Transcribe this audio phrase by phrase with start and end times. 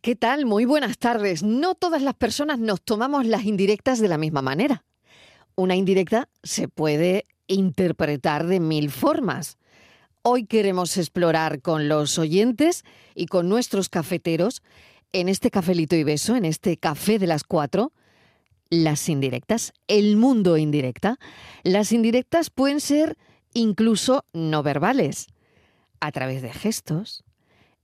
[0.00, 0.46] ¿qué tal?
[0.46, 1.42] Muy buenas tardes.
[1.42, 4.84] No todas las personas nos tomamos las indirectas de la misma manera.
[5.56, 9.58] Una indirecta se puede interpretar de mil formas.
[10.22, 12.84] Hoy queremos explorar con los oyentes
[13.16, 14.62] y con nuestros cafeteros,
[15.12, 17.92] en este cafelito y beso, en este café de las cuatro,
[18.70, 21.18] las indirectas, el mundo indirecta.
[21.64, 23.18] Las indirectas pueden ser
[23.52, 25.26] incluso no verbales,
[26.00, 27.24] a través de gestos,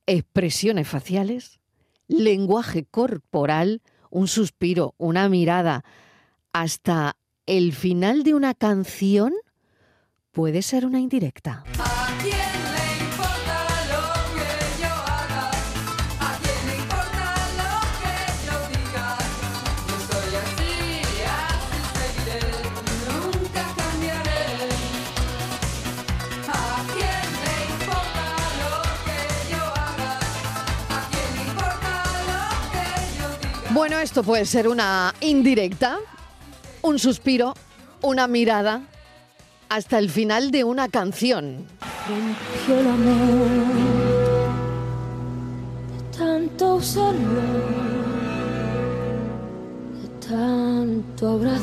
[0.07, 1.58] expresiones faciales,
[2.09, 5.85] lenguaje corporal, un suspiro, una mirada,
[6.53, 7.17] hasta
[7.47, 9.33] el final de una canción
[10.33, 11.65] puede ser una indirecta.
[33.79, 36.01] Bueno, esto puede ser una indirecta,
[36.83, 37.55] un suspiro,
[38.03, 38.83] una mirada,
[39.69, 41.65] hasta el final de una canción.
[45.95, 47.43] De tanto usarlo,
[50.03, 51.63] de tanto abrazo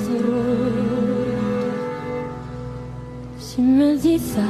[3.41, 4.45] sin meditar,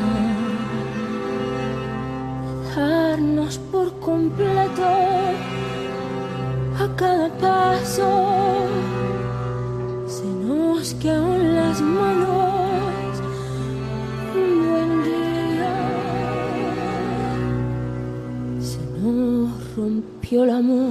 [2.68, 4.86] dejarnos por completo
[11.06, 13.22] nos quedan las manos
[14.36, 15.76] un buen día
[18.60, 20.90] se nos rompió el amor.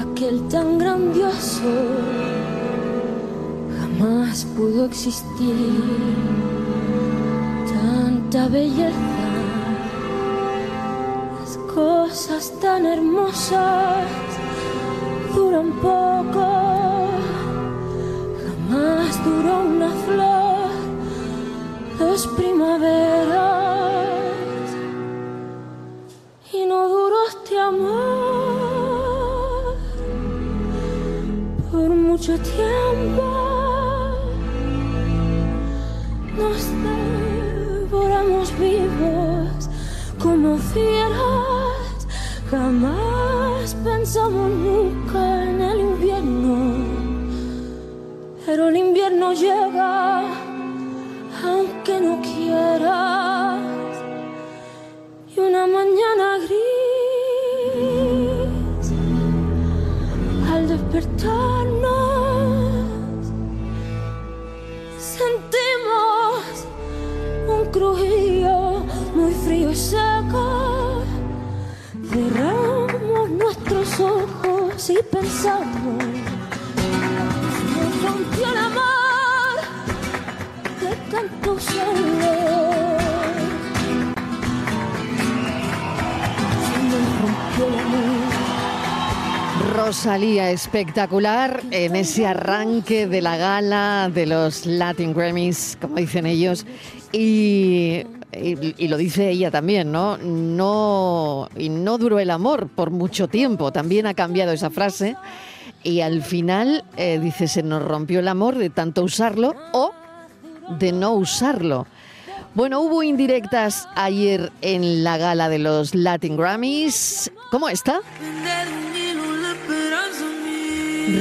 [0.00, 1.70] Aquel tan grandioso
[3.78, 5.54] jamás pudo existir.
[7.72, 9.18] Tanta belleza
[11.74, 14.08] cosas tan hermosas
[15.34, 16.07] duran poco,
[19.24, 20.70] duró una flor,
[21.98, 23.38] dos primaveras
[26.52, 28.58] y no duró este amor
[31.70, 33.24] por mucho tiempo.
[36.36, 36.60] Nos
[37.90, 39.68] devoramos vivos
[40.22, 42.06] como fieras,
[42.50, 45.27] jamás pensamos nunca
[49.32, 50.22] llega
[51.44, 53.60] aunque no quieras,
[55.34, 57.68] y una mañana gris,
[60.52, 61.92] al despertarnos,
[64.98, 66.66] sentimos
[67.48, 68.84] un crujido
[69.14, 71.02] muy frío y seco.
[72.10, 76.27] Cerramos nuestros ojos y pensamos.
[89.74, 96.64] Rosalía espectacular en ese arranque de la gala de los Latin Grammys, como dicen ellos,
[97.12, 100.16] y, y- y lo dice ella también, ¿no?
[100.18, 103.72] No y no duró el amor por mucho tiempo.
[103.72, 105.16] También ha cambiado esa frase
[105.82, 109.92] y al final eh, dice se nos rompió el amor de tanto usarlo o
[110.78, 111.86] de no usarlo.
[112.54, 117.30] Bueno, hubo indirectas ayer en la gala de los Latin Grammys.
[117.50, 118.00] ¿Cómo está?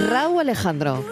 [0.10, 1.04] Raúl Alejandro.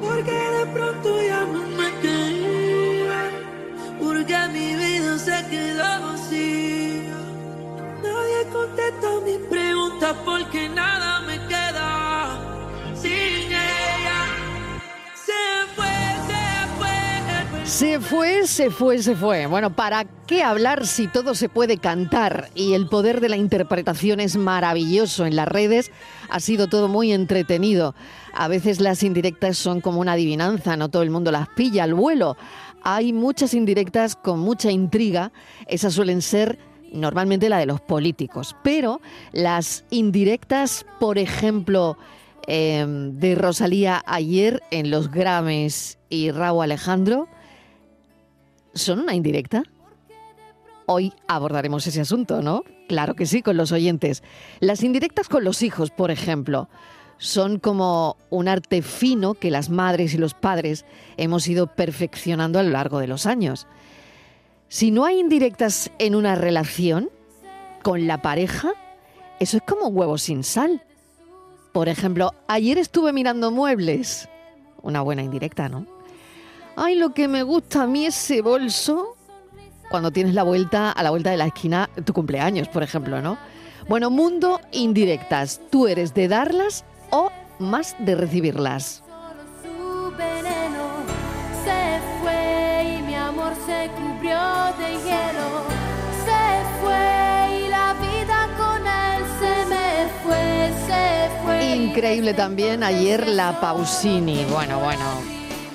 [0.00, 3.30] Porque de pronto ya no me quería.
[4.00, 6.11] Porque mi vida se quedó
[8.52, 12.38] contesta mis preguntas porque nada me queda
[12.94, 14.26] sin ella.
[15.14, 15.40] Se
[15.74, 15.86] fue,
[16.28, 17.66] se fue.
[17.66, 19.46] Se fue, se fue, se fue.
[19.46, 22.50] Bueno, ¿para qué hablar si todo se puede cantar?
[22.54, 25.90] Y el poder de la interpretación es maravilloso en las redes.
[26.28, 27.94] Ha sido todo muy entretenido.
[28.34, 31.94] A veces las indirectas son como una adivinanza, no todo el mundo las pilla al
[31.94, 32.36] vuelo.
[32.82, 35.32] Hay muchas indirectas con mucha intriga.
[35.66, 36.58] Esas suelen ser
[36.92, 38.56] normalmente la de los políticos.
[38.62, 39.00] Pero
[39.32, 41.96] las indirectas, por ejemplo,
[42.46, 47.28] eh, de Rosalía ayer en los Grammys y Raúl Alejandro,
[48.74, 49.62] ¿son una indirecta?
[50.86, 52.64] Hoy abordaremos ese asunto, ¿no?
[52.88, 54.22] Claro que sí, con los oyentes.
[54.60, 56.68] Las indirectas con los hijos, por ejemplo,
[57.18, 60.84] son como un arte fino que las madres y los padres
[61.16, 63.68] hemos ido perfeccionando a lo largo de los años.
[64.72, 67.10] Si no hay indirectas en una relación
[67.82, 68.72] con la pareja,
[69.38, 70.82] eso es como un huevo sin sal.
[71.72, 74.30] Por ejemplo, ayer estuve mirando muebles.
[74.80, 75.86] Una buena indirecta, ¿no?
[76.74, 79.14] Ay, lo que me gusta a mí ese bolso
[79.90, 83.36] cuando tienes la vuelta a la vuelta de la esquina tu cumpleaños, por ejemplo, ¿no?
[83.90, 85.60] Bueno, mundo indirectas.
[85.68, 89.04] ¿Tú eres de darlas o más de recibirlas?
[89.62, 91.04] Su veneno
[91.62, 95.62] se fue y mi amor se cubrió de hielo.
[96.24, 101.76] Se fue y la vida con él se me fue, se fue.
[101.76, 104.44] Increíble también ayer la Pausini.
[104.50, 105.04] Bueno, bueno.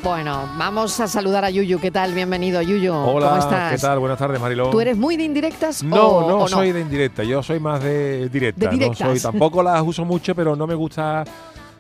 [0.04, 1.80] Bueno, vamos a saludar a Yuyu.
[1.80, 2.14] ¿Qué tal?
[2.14, 2.94] Bienvenido, Yuyu.
[2.94, 3.74] Hola, ¿Cómo estás?
[3.74, 4.00] ¿qué tal?
[4.00, 4.70] Buenas tardes, Mariló.
[4.70, 7.84] ¿Tú eres muy de indirectas No, o, no, o soy de indirecta, yo soy más
[7.84, 8.70] de directa.
[8.70, 9.02] De directas.
[9.02, 11.26] No soy, tampoco las uso mucho, pero no me gusta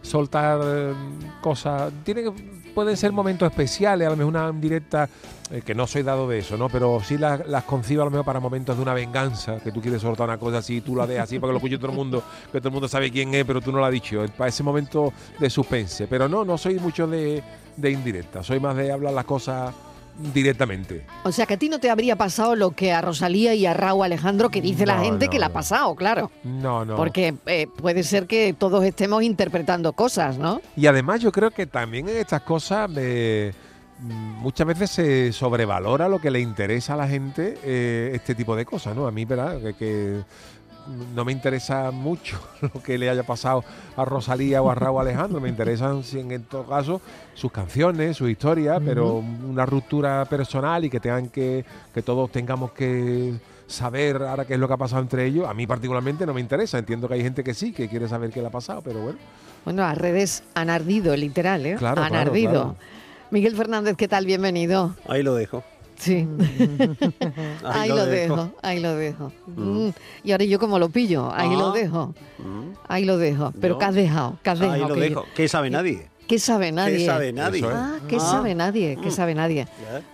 [0.02, 0.94] soltar eh,
[1.42, 1.92] cosas.
[2.04, 2.34] Tiene que,
[2.78, 5.10] pueden ser momentos especiales, a lo mejor una directa,
[5.50, 6.70] eh, que no soy dado de eso, ¿no?
[6.70, 9.82] Pero sí las, las concibo a lo mejor para momentos de una venganza, que tú
[9.82, 11.98] quieres soltar una cosa así, tú la dejas así para que lo escuche todo el
[11.98, 12.22] mundo,
[12.52, 14.24] que todo el mundo sabe quién es, pero tú no lo has dicho.
[14.38, 16.06] Para ese momento de suspense.
[16.06, 17.42] Pero no, no soy mucho de,
[17.76, 19.74] de indirecta, soy más de hablar las cosas
[20.34, 21.06] directamente.
[21.24, 23.74] O sea, que a ti no te habría pasado lo que a Rosalía y a
[23.74, 26.32] Raúl Alejandro, que dice la gente no, que le ha pasado, claro.
[26.44, 26.96] No, no.
[26.96, 30.62] Porque eh, puede ser que todos estemos interpretando cosas, ¿no?
[30.76, 34.04] Y además yo creo que también en estas cosas mm,
[34.42, 38.66] muchas veces se sobrevalora lo que le interesa a la gente eh, este tipo de
[38.66, 39.08] cosas, ¿no?
[39.08, 39.62] A mí, ¿verdad?
[39.62, 40.22] Que, que
[41.16, 43.64] no me interesa mucho lo que le haya pasado
[43.96, 47.02] a Rosalía o a Raúl Alejandro, me interesan si en todo caso
[47.34, 52.72] sus canciones, sus historias, pero una ruptura personal y que tengan que, que todos tengamos
[52.72, 53.34] que
[53.68, 56.42] saber ahora qué es lo que ha pasado entre ellos, a mí particularmente no me
[56.42, 59.02] interesa, entiendo que hay gente que sí, que quiere saber qué le ha pasado, pero
[59.02, 59.20] bueno.
[59.66, 61.76] Bueno, las redes han ardido, literal, ¿eh?
[61.78, 62.52] Claro, han claro, ardido.
[62.52, 62.76] claro.
[63.30, 64.26] Miguel Fernández, ¿qué tal?
[64.26, 64.96] Bienvenido.
[65.10, 65.64] Ahí lo dejo.
[65.98, 66.28] Sí.
[67.64, 68.52] Ahí, lo dejo.
[68.62, 69.32] ahí lo dejo.
[69.48, 69.90] Mm.
[70.24, 71.74] Y ahora yo como lo pillo, ahí lo Ah.
[71.74, 72.72] dejo, Mm.
[72.88, 73.52] ahí lo dejo.
[73.60, 74.38] Pero Yo- ¿qué has dejado?
[74.44, 74.90] ¿Qué has Ahí dejado?
[74.90, 75.26] lo que- dejo.
[75.36, 76.08] ¿Qué sabe nadie?
[76.28, 76.98] ¿Qué sabe nadie?
[76.98, 77.60] ¿Qué sabe nadie?
[77.60, 77.76] Eso es.
[77.78, 78.20] Ah, ¿qué Ah.
[78.20, 78.98] sabe nadie?
[79.02, 79.12] ¿Qué Mm.
[79.12, 79.68] sabe nadie?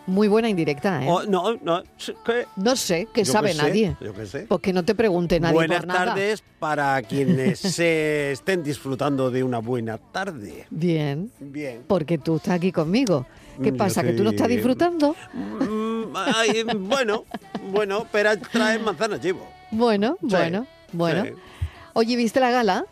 [0.06, 1.07] Muy buena indirecta, ¿eh?
[1.09, 1.81] Oh, no, no,
[2.24, 2.45] ¿qué?
[2.56, 3.95] No sé, ¿qué Yo sabe sé, nadie?
[4.00, 4.45] Yo qué sé.
[4.47, 6.06] Pues que no te pregunte nadie Buenas por nada.
[6.06, 10.68] tardes para quienes se estén disfrutando de una buena tarde.
[10.69, 11.81] Bien, Bien.
[11.88, 13.25] porque tú estás aquí conmigo.
[13.61, 14.03] ¿Qué Yo pasa?
[14.03, 15.15] ¿Que tú no estás disfrutando?
[15.33, 17.25] Mm, ay, bueno,
[17.71, 19.47] bueno, pero trae manzanas llevo.
[19.71, 21.25] Bueno, Sí, bueno, bueno.
[21.25, 21.31] sí.
[21.94, 22.85] Oye, ¿viste la gala?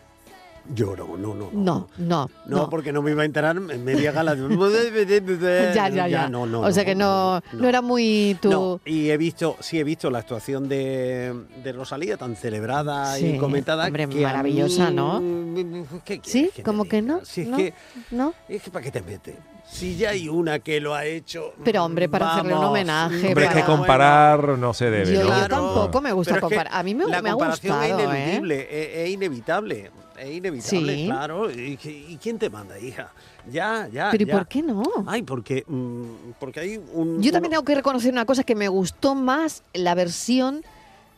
[0.74, 1.50] Yo no, no, no.
[1.52, 2.70] No, no, No, no.
[2.70, 4.36] porque no me iba a enterar en media gala.
[4.36, 6.30] de- Ya, ya, ya.
[6.30, 8.50] no, no, o sea que no, no, era muy tu...
[8.50, 13.36] No, y he visto, sí he visto la actuación de, de Rosalía tan celebrada Sí,
[13.36, 13.88] y comentada.
[13.88, 16.02] hombre, que maravillosa, mí- ¿no?
[16.06, 16.50] ¿Qué quieres ¿Sí?
[16.56, 17.26] te ¿Cómo que no?
[17.26, 17.58] Si es ¿No?
[17.58, 17.74] que,
[18.12, 18.34] ¿No?
[18.48, 19.36] es que ¿para qué te metes?
[19.68, 21.54] Si ya hay una que lo ha hecho.
[21.64, 25.14] Pero, hombre, para hacerle un homenaje, Hombre, es que comparar no se debe.
[25.14, 25.30] Yo, ¿no?
[25.30, 25.56] yo Claro.
[25.56, 26.68] tampoco me gusta comparar.
[26.74, 28.68] A mí me, la me ha comparación gustado, es ¿eh?
[28.70, 29.92] es, es inevitable.
[30.22, 31.06] Es inevitable, Sí.
[31.08, 31.52] claro.
[31.52, 33.12] ¿Y, y quién te manda, hija?
[33.52, 34.10] Ya, ya.
[34.12, 34.34] Pero ¿y ya.
[34.38, 34.84] por qué no?
[35.08, 36.04] Ay, porque, mm,
[36.40, 37.22] porque hay un.
[37.24, 40.64] Yo también uno- tengo que reconocer una cosa, que me gustó más la versión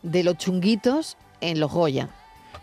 [0.03, 2.09] de los chunguitos en los Goya.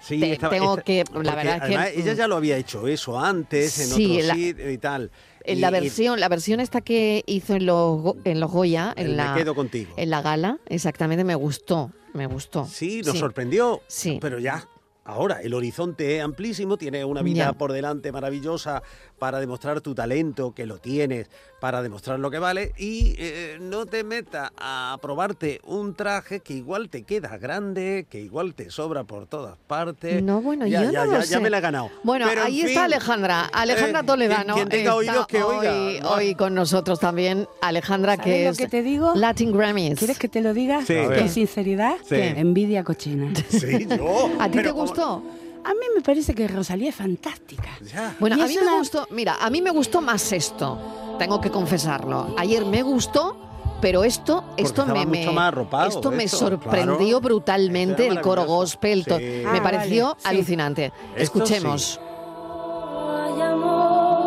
[0.02, 2.88] Sí, Te- tengo esta- que- la verdad es que, ella mm, ya lo había hecho
[2.88, 5.10] eso antes en Sí, otro la- sitio y tal.
[5.44, 8.94] En Y- la y versión, la versión esta que hizo en los, en los Goya,
[8.96, 9.92] en la, quedo contigo.
[9.98, 12.64] en la gala, exactamente me gustó, me gustó.
[12.66, 13.82] Sí, nos sorprendió.
[13.88, 14.18] Sí.
[14.22, 14.66] Pero ya,
[15.04, 18.82] ahora, el horizonte es amplísimo, tienes una vida por delante maravillosa
[19.20, 21.28] para demostrar tu talento, que lo tienes,
[21.60, 26.54] para demostrar lo que vale, y eh, no te metas a probarte un traje que
[26.54, 30.22] igual te queda grande, que igual te sobra por todas partes.
[30.22, 31.40] No, bueno, ya, yo ya, no ya, lo ya sé.
[31.40, 31.90] me la he ganado.
[32.02, 34.54] Bueno, Pero, ahí fin, está Alejandra, Alejandra eh, Toledano.
[34.54, 35.70] Quien tenga oídos que oiga.
[35.74, 36.10] hoy, ¿no?
[36.12, 39.12] hoy con nosotros también, Alejandra, ¿Sabes que lo es que te digo?
[39.14, 39.98] Latin Grammys.
[39.98, 40.82] ¿Quieres que te lo diga?
[40.86, 40.96] Sí.
[41.18, 42.14] Con sinceridad, Sí.
[42.16, 43.30] envidia cochina.
[43.50, 44.30] Sí, yo.
[44.40, 45.22] ¿A ti te pero como- gustó?
[45.64, 47.68] A mí me parece que Rosalía es fantástica.
[47.92, 48.16] Ya.
[48.18, 50.78] Bueno, Y a mí me gustó, mira, a mí me gustó más esto,
[51.18, 52.34] tengo que confesarlo.
[52.38, 53.36] Ayer me gustó,
[53.80, 57.20] pero esto, Porque esto me, me- mucho más arropado esto me esto, sorprendió claro.
[57.20, 59.12] brutalmente el coro gospel, Sí.
[59.44, 60.28] me Ah, pareció vale, sí.
[60.28, 60.92] alucinante.
[61.16, 62.00] Escuchemos.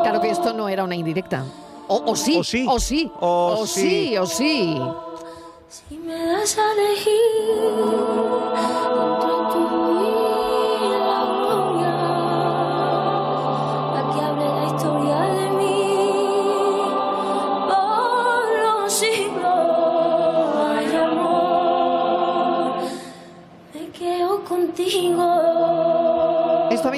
[0.04, 1.46] Claro que esto no era una indirecta.
[1.88, 2.66] O, o sí, O sí.
[2.70, 3.82] o sí, O o sí.
[3.82, 4.78] sí, o sí.
[5.70, 7.14] Si me das a elegir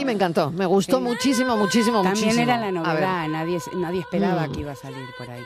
[0.02, 2.44] amor, me encantó, me gustó muchísimo, muchísimo, También muchísimo.
[2.44, 4.52] era la novedad, nadie, nadie esperaba Mm.
[4.52, 5.44] que iba a salir por ahí.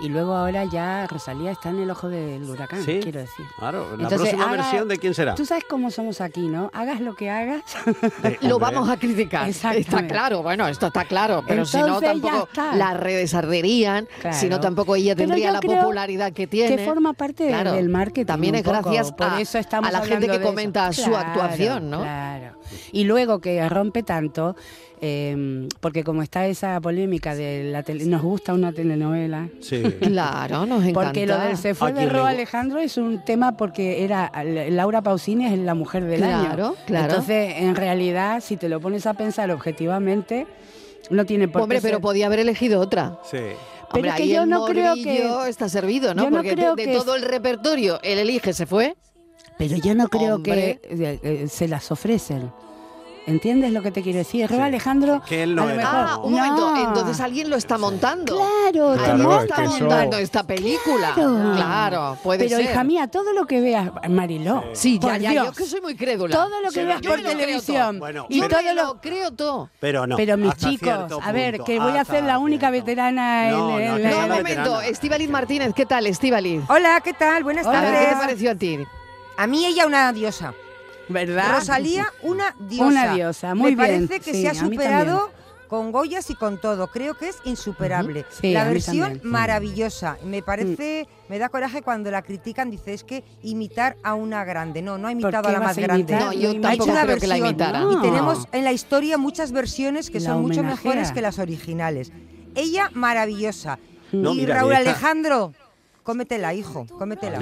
[0.00, 2.98] Y luego ahora ya Rosalía está en el ojo del huracán, Sí.
[3.00, 3.46] quiero decir.
[3.58, 5.34] Claro, la Entonces, próxima haga- versión de quién será.
[5.36, 6.68] Tú sabes cómo somos aquí, ¿no?
[6.74, 7.62] Hagas lo que hagas.
[8.22, 9.48] De- Lo vamos a criticar.
[9.48, 14.36] Está claro, bueno, esto está claro, pero si no tampoco las redes arderían, Claro.
[14.36, 16.76] si no tampoco ella tendría la popularidad que tiene.
[16.76, 17.72] que forma parte Claro.
[17.72, 18.26] del marketing.
[18.26, 20.42] También es poco, gracias por a, eso estamos a la gente que eso.
[20.44, 22.00] comenta su Claro, actuación, ¿no?
[22.02, 22.54] Claro.
[22.92, 24.56] Y luego que rompe tanto,
[25.00, 29.48] eh, porque como está esa polémica de la tele- nos gusta una telenovela.
[29.60, 29.82] Sí.
[30.00, 31.08] Claro, nos encanta.
[31.08, 34.30] Porque lo del se fue ¿A de Ro Alejandro es un tema porque era
[34.70, 36.44] Laura Pausini es la mujer del año.
[36.44, 37.04] Claro, claro.
[37.10, 40.46] Entonces, en realidad, si te lo pones a pensar objetivamente,
[41.10, 43.18] no tiene por Hombre, qué pero ser- podía haber elegido otra.
[43.30, 43.38] Sí.
[43.92, 46.24] Hombre, es que ahí yo el no creo que- está servido, ¿no?
[46.24, 48.96] yo no Porque de- creo de, que todo el repertorio, él elige, se fue.
[49.58, 50.80] Pero yo no creo Hombre.
[50.82, 52.50] que eh, eh, se las ofrecen.
[53.26, 54.50] ¿Entiendes lo que te quiero decir?
[54.50, 55.22] Ro Alejandro.
[55.26, 56.38] Que él no a lo mejor- Ah, un No.
[56.38, 58.36] momento, entonces alguien lo está montando.
[58.36, 59.36] Claro, Claro, claro.
[59.38, 61.12] es está eso- montando esta película.
[61.14, 61.52] Claro.
[61.56, 62.66] Claro, puede Pero ser.
[62.70, 64.64] hija mía, todo lo que veas, Mariló.
[64.74, 66.36] Sí, ya, por ya, Dios, yo que soy muy crédula.
[66.36, 67.90] Todo lo que Sí, veas por televisión.
[67.92, 67.98] todo.
[68.00, 69.70] Bueno, y yo pero- todo me lo creo todo.
[69.80, 70.16] Pero no.
[70.16, 70.90] Pero mis chicos,
[71.22, 72.84] a ver, punto, que voy a ser la única cierto.
[72.86, 74.80] veterana en, No, no, en que la- No, un momento.
[74.82, 76.60] Estíbaliz Martínez, ¿qué tal, Estíbaliz?
[76.68, 77.42] Hola, ¿qué tal?
[77.42, 78.18] Buenas A ver, ¿qué te tardes.
[78.18, 78.78] pareció a ti?
[79.38, 80.52] A mí ella una diosa.
[81.08, 81.58] ¿Verdad?
[81.58, 82.86] Rosalía, una diosa.
[82.86, 85.30] Una diosa, muy Me bien, parece que sí, se ha superado
[85.68, 86.88] con Goyas y con todo.
[86.88, 88.24] Creo que es insuperable.
[88.30, 89.30] Sí, la versión también.
[89.30, 90.18] maravillosa.
[90.24, 94.82] Me parece, me da coraje cuando la critican, dice, es que imitar a una grande.
[94.82, 96.14] No, no ha imitado a la más a grande.
[96.14, 97.80] No, yo tampoco ha hecho una creo que la versión, imitara.
[97.80, 97.92] ¿no?
[97.92, 102.12] Y tenemos en la historia muchas versiones que La son mucho mejores que las originales.
[102.54, 103.78] Ella, maravillosa.
[104.12, 105.52] No, y mira, Raúl Alejandro,
[106.04, 107.38] cómetela, hijo, cómetela.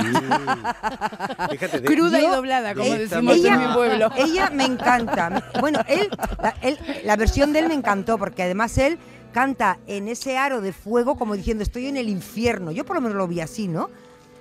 [1.51, 4.09] Fíjate, de- Cruda y doblada, como Ella- decimos ella, en mi pueblo.
[4.17, 5.51] ella me encanta.
[5.61, 6.09] Bueno, él
[6.43, 8.99] la, él- la versión de él me encantó porque además él
[9.33, 12.71] canta en ese aro de fuego como diciendo estoy en el infierno.
[12.71, 13.91] Yo por lo menos lo vi así, ¿no?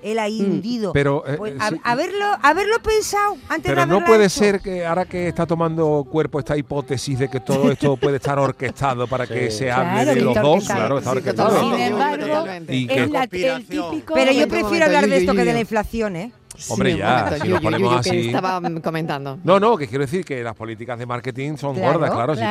[0.04, 0.46] Él ahí Mm.
[0.52, 0.94] hundido.
[0.94, 1.76] Pero, eh, Pues, eh, a- sí.
[1.84, 4.40] haberlo, haberlo pensado antes de Pero no haberla puede hecho.
[4.40, 8.40] ser que ahora que está tomando cuerpo esta hipótesis de que todo esto puede estar
[8.40, 9.60] orquestado para que Sí.
[9.60, 11.60] se hable Claro, de que los dos, claro, está orquestado.
[11.60, 12.46] Sin embargo.
[12.68, 14.14] Y que- Es la- el típico.
[14.14, 16.32] Pero yo prefiero hablar de esto que de la inflación, ¿eh?
[16.70, 19.40] Hombre, ya, momento, si Yuyu, nos ponemos Yuyu, que así- estaba comentando.
[19.44, 22.36] No, no, que quiero decir que las políticas de marketing son Claro, gordas, claro.
[22.36, 22.42] Si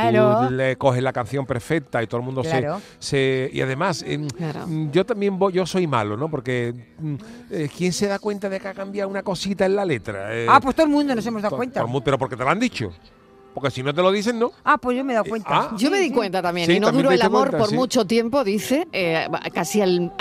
[0.49, 2.80] tú le coges la canción perfecta y todo el mundo se- Claro.
[2.99, 4.26] se, Y además, em,
[4.90, 6.28] yo también voy- yo soy malo, ¿no?
[6.30, 7.14] Porque mm,
[7.50, 10.35] eh, ¿quién se da cuenta de que ha cambiado una cosita en la letra?
[10.35, 11.83] Eh, Ah, pues todo el mundo nos hemos dado cuenta.
[11.85, 12.92] mundo- pero porque te lo han dicho.
[13.54, 14.52] Porque si no te lo dicen, no.
[14.64, 15.49] Ah, pues yo me he dado cuenta.
[15.50, 15.75] ah.
[15.76, 17.75] Yo me di cuenta también, Sí, y no también duró el amor cuenta, por sí.
[17.75, 20.12] mucho tiempo, dice, eh, casi al-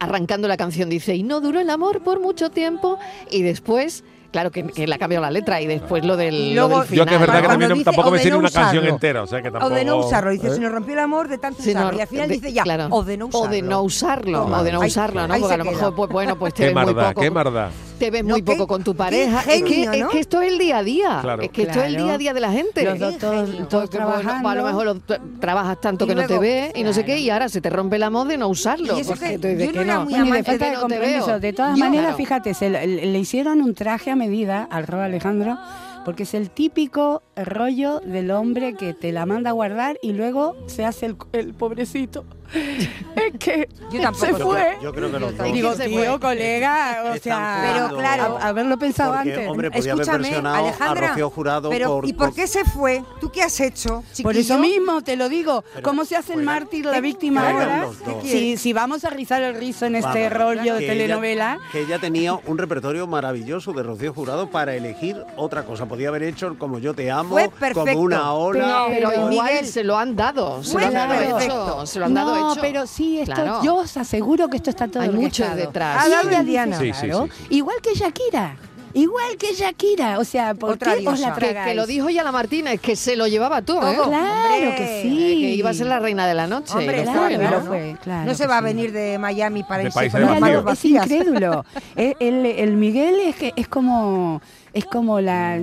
[0.00, 2.98] arrancando la canción dice, y no duró el amor por mucho tiempo,
[3.30, 6.54] y después, claro que, que le ha cambiado la letra, y después lo del, Y
[6.54, 8.50] lo luego- del Yo que es final, verdad que también dice, tampoco me no una
[8.50, 9.72] canción entera, o sea que tampoco.
[9.72, 10.50] O de no usarlo, dice, ¿eh?
[10.52, 11.98] se nos rompió el amor de tanto no, usarlo.
[11.98, 12.86] y al final de- dice ya, claro.
[12.90, 13.46] o de no usarlo.
[13.46, 14.60] O de no usarlo, Toma.
[14.60, 15.34] o de no Ahí- usarlo, ¿no?
[15.34, 15.72] ahí Porque a lo queda.
[15.74, 17.20] mejor, pues bueno, pues te Qué ves muy mardad, poco.
[17.20, 17.70] qué mardad.
[17.98, 19.40] Te ves No, muy qué- poco con tu pareja.
[19.52, 19.82] es, que,
[20.18, 21.18] esto es el día a día.
[21.22, 21.42] Claro.
[21.42, 22.84] Es que esto es el día a día de la gente.
[22.84, 24.48] Los dos todos, todos trabajando.
[24.48, 26.92] a lo mejor lo- tra- trabajas tanto Y que no te luego, ve y no
[26.92, 28.96] sé qué, y ahora se te rompe el amor de no usarlo.
[28.96, 31.40] Y eso porque que yo no era muy amante de de no te compromiso.
[31.40, 32.16] De todas Yo- maneras, Claro.
[32.16, 35.58] fíjate, se le, le hicieron un traje a medida al Ro Alejandro
[36.04, 40.56] porque es el típico rollo del hombre que te la manda a guardar y luego
[40.66, 42.24] se hace el, el pobrecito.
[42.54, 44.26] es que Yo tampoco.
[44.26, 44.78] se fue.
[44.82, 45.48] yo creo que los dos.
[45.48, 46.20] ¿Y Digo, tío, fue?
[46.20, 49.48] colega, o sea, Pero claro, a- haberlo pensado Porque, antes.
[49.48, 51.08] hombre, podía haber Escúchame, a Alejandra.
[51.08, 53.02] Rocío Jurado pero, por- ¿y por por- qué se fue?
[53.20, 54.02] ¿Tú qué has hecho?
[54.22, 55.62] Por eso mismo te lo digo.
[55.74, 57.88] Pero ¿Cómo se hace el mártir, la ¿Qué- víctima ahora?
[58.22, 61.98] Si, si vamos a rizar el rizo en este rollo de ella- telenovela, que ella
[61.98, 65.86] tenía un repertorio maravilloso de Rocío Jurado para elegir otra cosa.
[65.86, 67.36] Podía haber hecho como Yo te amo,
[67.74, 68.86] como una ola.
[68.88, 72.14] Pero Pero, igual Miguel, se lo han dado, se lo han dado se lo han
[72.14, 72.60] dado no, hecho.
[72.60, 73.62] pero sí, esto, Claro.
[73.62, 76.04] yo os aseguro que esto está todo Hay mucho detrás.
[76.44, 76.78] Diana.
[76.78, 77.46] dice, Sí, claro, sí.
[77.56, 78.56] Igual que Shakira.
[78.98, 80.18] Igual que Shakira.
[80.18, 82.96] O sea, ¿por Otra qué os la que, que lo dijo ya la Martínez, que
[82.96, 83.94] se lo llevaba todo, ¿eh?
[83.94, 85.08] Claro Hombre, que sí.
[85.40, 86.72] que iba a ser la reina de la noche.
[86.76, 87.50] Hombre, lo claro, fue, ¿no?
[87.50, 88.64] lo fue, claro no se va a sí.
[88.64, 90.64] venir de Miami para De irse con las vacíos.
[90.64, 91.64] manos es incrédulo.
[91.96, 94.40] el, el- el Miguel es que es como
[94.72, 95.58] es como la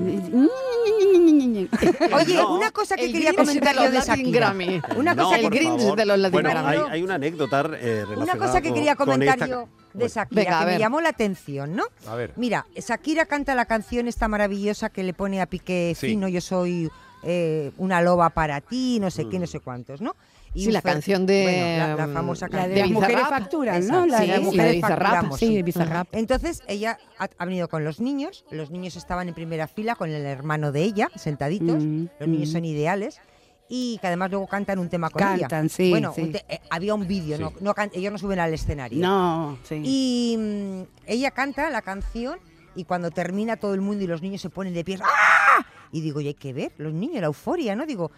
[2.13, 2.53] Oye, No.
[2.55, 4.39] una cosa que El quería comentar de yo los de Shakira.
[4.39, 4.81] Grammy.
[4.97, 7.59] Una No, cosa el por que Grinch de los Latin Bueno, hay, hay una anécdota
[7.61, 10.65] eh, relacionada Una cosa que con- quería con comentar esta- yo de Shakira, Venga, que
[10.73, 11.83] me llamó la atención, ¿no?
[12.07, 12.33] A ver.
[12.35, 16.07] Mira, Shakira canta la canción esta maravillosa que le pone a Piqué Sí.
[16.07, 16.89] fino, yo soy
[17.23, 19.29] eh, una loba para ti, no sé Mm.
[19.31, 20.15] qué, no sé cuántos, ¿no?
[20.53, 23.87] Sí, la canción de, bueno, la, la mm, famosa La de De las mujeres facturan,
[23.87, 24.05] ¿no?
[24.05, 24.99] La sí, de las sí, mujeres de Bizarrap.
[25.01, 25.39] facturamos.
[25.39, 26.07] Sí, Bizarrap.
[26.13, 30.11] Entonces ella ha, ha venido con los niños, los niños estaban en primera fila con
[30.11, 32.51] el hermano de ella, sentaditos, Mm, los niños mm.
[32.53, 33.19] son ideales
[33.69, 35.47] y que además luego cantan un tema con ella.
[35.47, 36.21] Cantan, sí, Bueno, sí.
[36.21, 38.99] un te- eh, había un vídeo, no, no can- ellos no suben al escenario.
[39.05, 39.81] No, sí.
[39.83, 42.37] Y mm, ella canta la canción
[42.75, 45.01] y cuando termina todo el mundo y los niños se ponen de pies.
[45.03, 45.65] ¡ah!
[45.91, 47.85] Y digo, y hay que ver, los niños, la euforia, ¿no?
[47.85, 48.11] Digo,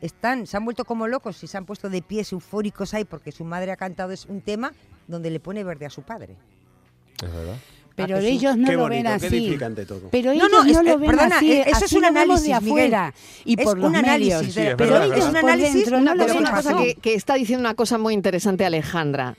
[0.00, 3.32] están, se han vuelto como locos y se han puesto de pies eufóricos ahí porque
[3.32, 4.72] su madre ha cantado es un tema
[5.08, 6.36] donde le pone verde a su padre.
[7.22, 7.56] Es verdad.
[7.96, 9.36] Pero ellos no Qué lo bonito, ven qué así.
[9.38, 10.08] edificante todo.
[10.10, 11.52] Pero No, ellos no, no, es- lo eh, ven perdona, así.
[11.52, 14.54] eso es así un análisis, de afuera y Es por los un análisis, medios.
[14.54, 16.76] Sí, es pero verdad, ellos es un análisis, dentro no una Pero cosa una cosa
[16.76, 19.34] que, que está diciendo una cosa muy interesante Alejandra.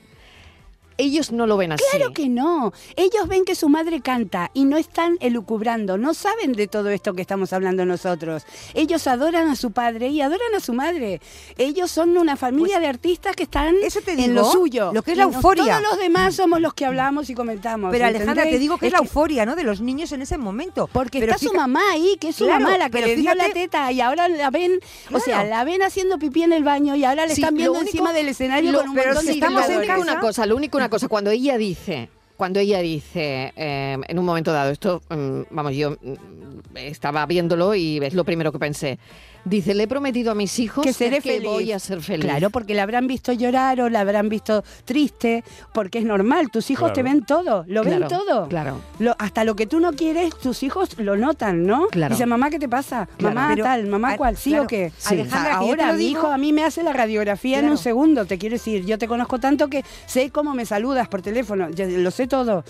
[0.98, 1.84] Ellos no lo ven así.
[1.92, 2.74] Claro que no.
[2.96, 7.14] Ellos ven que su madre canta y no están elucubrando, no saben de todo esto
[7.14, 8.44] que estamos hablando nosotros.
[8.74, 11.22] Ellos adoran a su padre y adoran a su madre.
[11.58, 14.92] Ellos son una familia de artistas que están Pues eso te en digo, lo suyo.
[14.94, 15.78] lo que es la nos- euforia.
[15.80, 17.92] Todos los demás somos los que hablamos y comentamos.
[17.92, 19.56] Pero Alejandra, te digo que es, la euforia, ¿no?
[19.56, 20.90] De los niños en ese momento.
[20.92, 23.16] Porque Pero está su mamá ahí, que es su Claro, mamá la que pero le
[23.16, 24.80] dio la teta y ahora la ven,
[25.14, 27.74] o sea, la ven haciendo pipí en el baño y ahora le Sí, están viendo
[27.74, 30.02] único- encima del escenario lo- con un pero montón si de estamos en lo espectadores.
[30.04, 34.20] único una cosa, lo único una cosa, cuando ella dice, cuando ella dice, eh, en
[34.20, 38.60] un momento dado, esto, mm, vamos, yo mm, estaba viéndolo y es lo primero que
[38.60, 39.00] pensé.
[39.46, 41.44] Dice, le he prometido a mis hijos que seré que feliz.
[41.50, 42.26] voy a ser feliz.
[42.26, 46.70] Claro, porque la habrán visto llorar o la habrán visto triste, porque es normal, tus
[46.70, 46.94] hijos Claro.
[46.94, 48.48] te ven todo, lo ven Claro, todo.
[48.50, 48.82] claro.
[49.00, 51.88] Lo- hasta lo que tú no quieres, tus hijos lo notan, ¿no?
[51.88, 52.14] Claro.
[52.14, 53.08] Dice, mamá, ¿qué te pasa?
[53.18, 54.92] Claro, mamá pero- tal, mamá cuál, ¿sí claro, o qué?
[54.98, 55.14] Sí.
[55.14, 58.54] Alejandra, ahora mi hijo a mí me hace la radiografía en un segundo, te quiero
[58.56, 62.28] decir, yo te conozco tanto que sé cómo me saludas por teléfono, yo lo sé
[62.28, 62.64] todo.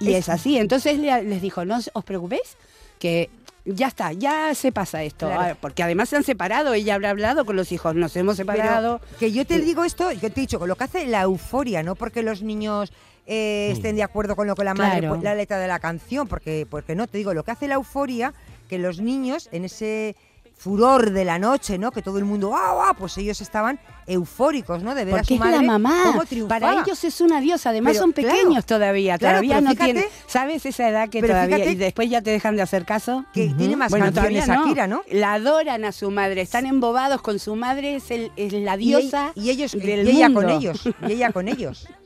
[0.00, 2.56] Y es, Es- así, entonces le- les dijo, no os preocupéis,
[2.98, 3.30] que
[3.64, 5.26] ya está, ya se pasa esto.
[5.26, 5.52] Claro.
[5.52, 8.50] Ah, Porque además se han separado, ella habrá hablado con los hijos, nos hemos Pero
[8.52, 9.00] separado.
[9.18, 11.82] que yo te digo esto, yo te he dicho, con lo que hace la euforia,
[11.82, 12.92] no porque los niños
[13.26, 15.20] eh, estén de acuerdo con lo que la madre, Claro.
[15.22, 18.32] la letra de la canción, porque, porque no, te digo, lo que hace la euforia,
[18.68, 20.16] que los niños en ese
[20.60, 21.90] furor de la noche, ¿no?
[21.90, 22.94] Que todo el mundo, ¡ah, ah!
[22.96, 24.94] Pues ellos estaban eufóricos, ¿no?
[24.94, 26.02] De ver a Porque su es madre la mamá.
[26.28, 26.48] cómo.
[26.48, 27.70] Para ellos es una diosa.
[27.70, 29.16] Además Pero, son claro, pequeños todavía.
[29.16, 30.04] claro, todavía no fíjate- tienen.
[30.26, 33.24] ¿Sabes esa edad que todavía fíjate y después ya te dejan de hacer caso?
[33.32, 34.54] que tiene más Bueno, canciones no.
[34.66, 35.02] Shakira, ¿no?
[35.10, 36.42] La adoran a su madre.
[36.42, 37.96] Están embobados con su madre.
[37.96, 40.42] Es, el- es la diosa y, ellos, del y ella mundo.
[40.42, 41.86] con ellos, y ella con ellos.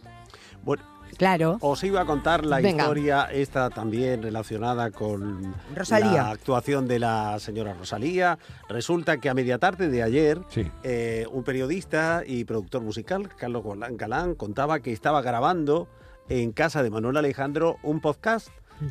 [1.17, 1.59] Claro.
[1.61, 2.83] os iba a contar la Venga.
[2.85, 6.13] historia esta también relacionada con Rosalía.
[6.13, 8.39] la actuación de la señora Rosalía.
[8.69, 10.71] Resulta que a media tarde de ayer, Sí.
[10.83, 15.89] eh, un periodista y productor musical, Carlos Galán, Galán, contaba que estaba grabando
[16.29, 18.49] en casa de Manuel Alejandro un podcast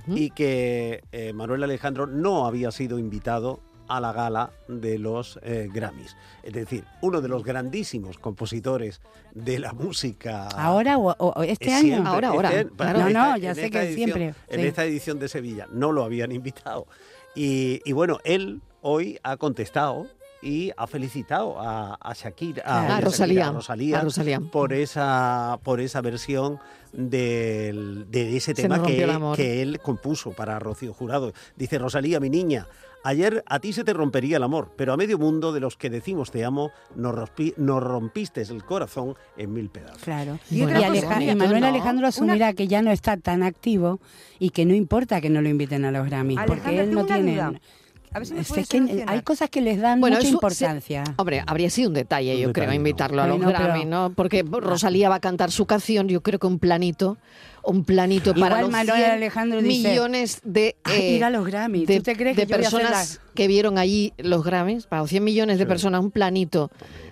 [0.08, 3.60] y que eh, Manuel Alejandro no había sido invitado
[3.96, 6.16] a la gala de los eh, Grammys.
[6.44, 9.02] Es decir, uno de los grandísimos compositores
[9.34, 10.48] de la música.
[10.50, 11.82] ¿Ahora o, este año?
[11.84, 13.00] siempre, Ahora, ahora, este- claro.
[13.00, 14.68] No, no, ya sé que edición- siempre, En sí.
[14.68, 16.88] esta edición de Sevilla no lo habían invitado.
[17.36, 20.08] Y, y bueno, él hoy ha contestado
[20.44, 24.40] y ha felicitado a, a Shakira, a, Shakira, Rosalía, a Rosalía a Rosalía.
[24.52, 26.60] por esa por esa versión
[26.92, 31.34] del- de ese Se tema que, que él compuso para Rocío Jurado.
[31.56, 32.68] Dice Rosalía, mi niña,
[33.04, 35.90] ayer a ti se te rompería el amor, pero a medio mundo de los que
[35.90, 40.04] decimos te amo, nos, rompi- nos rompiste el corazón en mil pedazos.
[40.04, 40.40] Claro.
[40.52, 41.68] Y Y, otra cosa, Aleja- y bonito, Manuel ¿no?
[41.68, 44.00] Alejandro asumirá que ya no está tan activo
[44.40, 47.42] y que no importa que no lo inviten a los Grammys, porque él no tiene...
[48.14, 48.34] A ver si
[48.80, 51.04] me hay cosas que les dan Bueno, mucha eso- importancia.
[51.18, 52.74] Hombre, habría sido un detalle, Un yo creo, detalle, ¿no?
[52.76, 54.12] invitarlo a los pero- Grammy, ¿no?
[54.16, 57.18] Porque Rosalía va a cantar su canción, yo creo que un planito,
[57.64, 61.30] un planito para Igual los Manuel 100 Alejandro dice, millones de, "Ay, eh, ir a
[61.30, 64.86] los Grammy, de, ¿tú te crees de que personas la- que vieron allí los Grammys,
[64.86, 65.68] para los 100 millones de Sí.
[65.68, 66.70] personas, un planito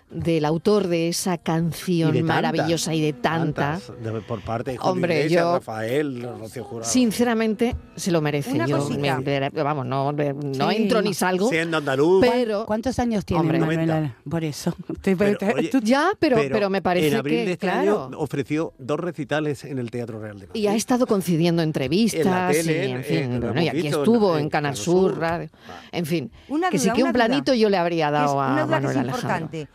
[0.09, 4.77] del autor de esa canción Y de tantas, maravillosa y de de- por parte de
[4.77, 6.91] Julio Hombre, Iglesias, yo- Rafael, Rocío Jurado.
[6.91, 8.51] Sinceramente, se lo merece.
[8.51, 10.75] Una Yo, me- vamos, no, no Sí.
[10.75, 12.25] entro ni salgo, Siendo andaluz.
[12.29, 12.65] pero...
[12.65, 13.77] ¿Cuántos años tiene Hombre, Manuel?
[13.87, 13.97] 90.
[13.97, 14.75] Ale- Por eso.
[15.01, 17.67] Te- Pero, te- oye, tú- Ya, pero, pero, me parece en abril que, de este
[17.67, 18.07] claro...
[18.07, 20.61] año ofreció dos recitales en el Teatro Real de Madrid.
[20.61, 23.99] Y ha estado concediendo entrevistas, En la tele, y, en fin, bueno, y aquí visto
[23.99, 25.19] estuvo en, en Canal Sur, Sur.
[25.19, 25.49] Radio,
[25.91, 27.13] en fin, Una que sí que un duda.
[27.13, 29.59] planito yo le habría Que es dado a una duda que Manuel es Alejandro.
[29.59, 29.67] importante.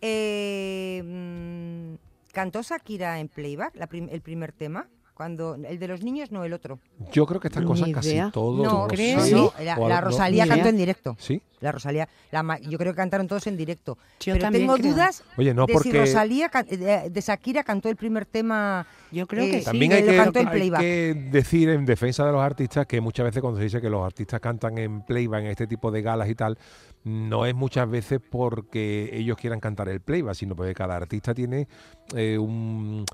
[0.00, 1.94] Eh, mm,
[2.32, 4.86] ¿Cantó Shakira en playback la prim- el primer tema
[5.18, 6.78] Cuando el de los niños no el otro.
[7.10, 8.30] Yo creo que estas cosas casi idea.
[8.32, 8.64] todo.
[8.64, 9.16] no, ¿crees?
[9.16, 9.34] no, ¿Sí?
[9.34, 11.16] no, la, la no, Rosalía ni cantó en directo.
[11.18, 11.42] Sí.
[11.58, 13.98] La Rosalía, la yo creo que cantaron todos en directo.
[14.20, 14.92] Yo Pero también tengo creo.
[14.92, 18.86] dudas Oye, no de porque si Rosalía de, de Shakira cantó el primer tema.
[19.10, 19.64] Yo creo eh, que sí.
[19.64, 20.80] También que hay lo que, cantó en hay playback.
[20.82, 24.06] que decir en defensa de los artistas que muchas veces cuando se dice que los
[24.06, 26.56] artistas cantan en playback, en este tipo de galas y tal,
[27.02, 31.66] no es muchas veces porque ellos quieran cantar el playback, sino porque cada artista tiene
[32.14, 33.04] eh, un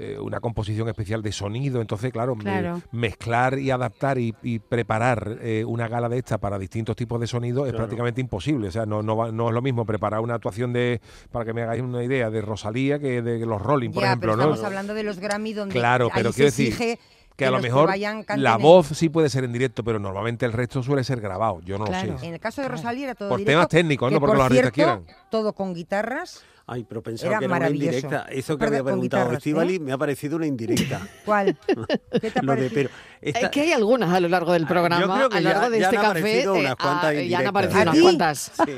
[0.00, 2.80] eh, una composición especial de sonido, entonces claro, me- Claro.
[2.90, 7.26] mezclar y adaptar y, y preparar eh, una gala de esta para distintos tipos de
[7.26, 7.78] sonido es Claro.
[7.84, 11.00] prácticamente imposible, o sea, no, no, va- no es lo mismo preparar una actuación de,
[11.30, 14.32] para que me hagáis una idea, de Rosalía que de los Rolling, por ya, ejemplo,
[14.32, 14.42] pero ¿no?
[14.54, 16.98] estamos hablando de los Grammy donde Claro, ahí pero se quiero decir exige
[17.36, 17.88] que a lo mejor
[18.36, 21.60] la voz sí puede ser en directo, pero normalmente el resto suele ser grabado.
[21.62, 22.12] Yo no Claro.
[22.12, 22.26] lo sé.
[22.26, 24.36] En el caso de Rosalía era todo Por directo, temas técnicos, que, no porque por
[24.36, 25.20] los artistas cierto, quieran.
[25.30, 26.42] todo con guitarras.
[26.66, 28.26] Ay, pero pensaba Era que era una indirecta.
[28.30, 29.80] Eso que Perdón, había preguntado Estivali ¿eh?
[29.80, 31.00] me ha parecido una indirecta.
[31.24, 31.56] ¿Cuál?
[32.20, 34.66] ¿Qué te ha Lo de, pero esta- Es que hay algunas a lo largo del
[34.66, 36.60] programa, yo creo que a lo largo ya- de ya este han café, aparecido eh,
[36.60, 37.48] unas cuantas ah, ya han indirectas.
[37.48, 38.52] aparecido ¿A unas cuantas.
[38.56, 38.72] Sí.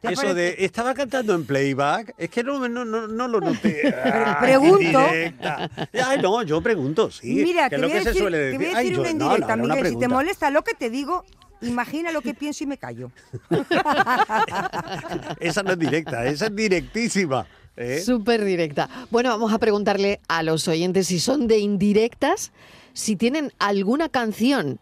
[0.00, 3.94] ¿Te Eso de estaba cantando en playback, es que no, no, no, no lo noté.
[4.04, 4.84] Ah, pregunto.
[4.84, 5.70] indirecta.
[6.04, 7.42] Ay, no, yo pregunto, sí.
[7.44, 8.58] Mira, que te es lo que se decir, suele te decir.
[8.58, 9.92] voy a Ay, decir yo- una no, no, indirecta, era una Miguel.
[9.92, 11.24] Si te molesta lo que te digo,
[11.62, 13.10] imagina lo que pienso y me callo.
[15.40, 17.46] Esa no es directa, esa es directísima.
[17.76, 18.00] ¿eh?
[18.04, 18.88] Súper directa.
[19.10, 22.52] Bueno, vamos a preguntarle a los oyentes si son de indirectas,
[22.92, 24.80] si tienen alguna canción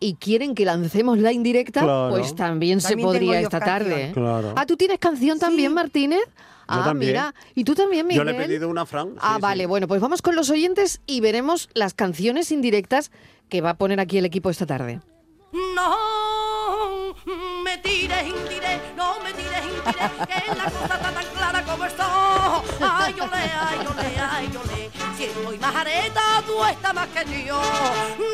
[0.00, 2.10] y quieren que lancemos la indirecta, Claro.
[2.10, 3.88] pues también, se También podría yo esta canción.
[3.88, 4.04] tarde.
[4.08, 4.12] ¿eh?
[4.12, 4.52] Claro.
[4.56, 5.74] Ah, ¿tú tienes canción también, Sí.
[5.74, 6.20] Martínez?
[6.68, 7.12] Ah, también.
[7.12, 7.34] mira.
[7.54, 8.26] ¿Y tú también, Yo Miguel?
[8.26, 9.08] le he pedido una Fran.
[9.12, 9.40] sí, Ah, sí.
[9.42, 13.10] vale, bueno, pues vamos con los oyentes y veremos las canciones indirectas
[13.48, 15.00] que va a poner aquí el equipo esta tarde.
[15.74, 17.14] No
[17.64, 22.04] me tires, indire, no me tires, indire, que la cosa está tan clara como esto.
[22.80, 24.97] Ay, ole, ay, ole, ay, ole.
[25.18, 27.60] Si estoy más areta, tú estás más que yo.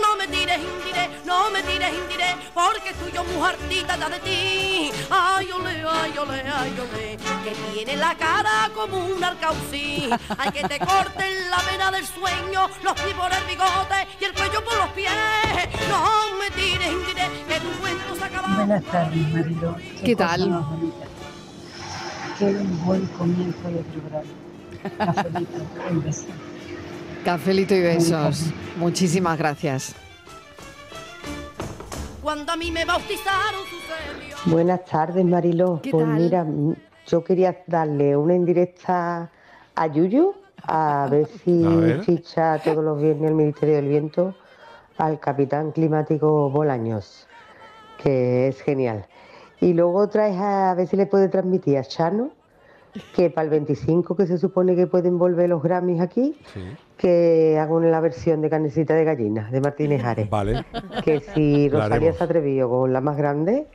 [0.03, 4.93] No me tires, indire, no me tires, indire, porque estoy yo mujertita ya de ti.
[5.09, 7.17] Ay, ole, ay, ole, ay, ole.
[7.43, 10.11] Que tiene la cara como un arcaucí.
[10.37, 14.35] Hay que te corten la vena del sueño, los pies por el bigote y el
[14.35, 15.11] cuello por los pies.
[15.89, 18.57] No me tires, indire, que tu cuento se ha acabado.
[18.57, 19.77] Buenas tardes, Marilo.
[20.05, 20.67] ¿Qué tal?
[22.39, 22.53] Qué
[22.85, 24.25] buen comienzo de programa.
[24.99, 26.27] Cafelito, un beso.
[27.25, 28.53] Cafelito y besos.
[28.77, 29.95] Muchísimas gracias.
[32.23, 34.37] Cuando a mí me bautizaron sucedió.
[34.55, 35.81] Buenas tardes, Mariló.
[35.83, 36.15] ¿Qué pues tal?
[36.15, 36.47] mira,
[37.07, 39.31] yo quería darle una indirecta
[39.75, 42.05] a Yuyu, a ver si A ver.
[42.05, 44.35] ficha todos los viernes el Ministerio del Viento
[44.99, 47.27] al capitán climático Bolaños,
[48.03, 49.07] que es genial.
[49.61, 52.31] Y luego otra es a, ver si le puede transmitir a Chano,
[53.15, 56.61] que para el 25 que se supone que pueden volver los Grammys aquí, Sí.
[56.97, 60.31] que hagan la versión de Canecita de Gallina, de Martínez Ares.
[60.31, 60.65] Vale.
[61.05, 63.67] que si Rosalía se atrevió con la más grande,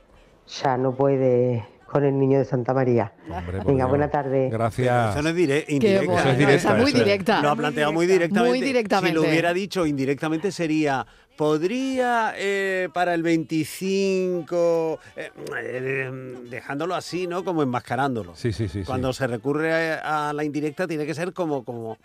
[0.62, 3.12] ya no puede con el niño de Santa María.
[3.28, 3.88] Hombre, Venga, Dios.
[3.88, 4.48] buena tarde.
[4.48, 5.10] Gracias.
[5.12, 6.04] Eso no es dire- indirecta.
[6.06, 6.20] bueno.
[6.20, 7.04] Eso es directa, muy eso es.
[7.04, 7.42] directa.
[7.42, 8.48] Lo ha planteado muy directamente.
[8.48, 9.18] Muy directamente.
[9.18, 11.04] Si lo hubiera dicho indirectamente sería,
[11.40, 16.10] podría eh, para el 25, eh, eh,
[16.50, 17.46] dejándolo así, ¿no?
[17.46, 18.36] Como enmascarándolo.
[18.36, 18.80] Sí, sí, sí.
[18.80, 18.84] sí.
[18.84, 21.96] Cuando se recurre a, a la indirecta tiene que ser como, como,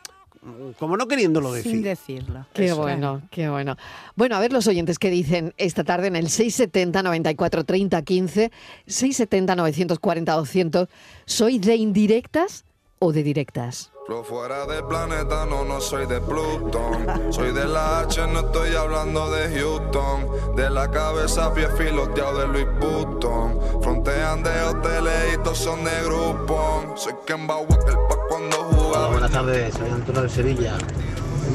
[0.79, 1.73] como no queriéndolo decir.
[1.73, 2.47] Sin decirlo.
[2.53, 2.77] Qué Eso.
[2.77, 3.75] bueno, qué bueno.
[4.15, 8.51] Bueno, a ver los oyentes que dicen esta tarde en el 670 94 30 15,
[8.87, 10.87] 670 940 200.
[11.25, 12.63] ¿Soy de indirectas
[12.99, 13.91] o de directas?
[14.08, 17.08] Lo fuera del planeta, no, no soy de Plutón.
[17.31, 20.55] Soy de la H, no estoy hablando de Houston.
[20.55, 23.60] De la cabeza, pie filoteado de Louis Vuitton.
[23.81, 26.93] Frontean de hoteles y todos son de grupo.
[26.95, 29.08] Soy Ken Bauer, el pa' cuando jugaba.
[29.10, 30.77] buenas tardes, soy Antonio de Sevilla.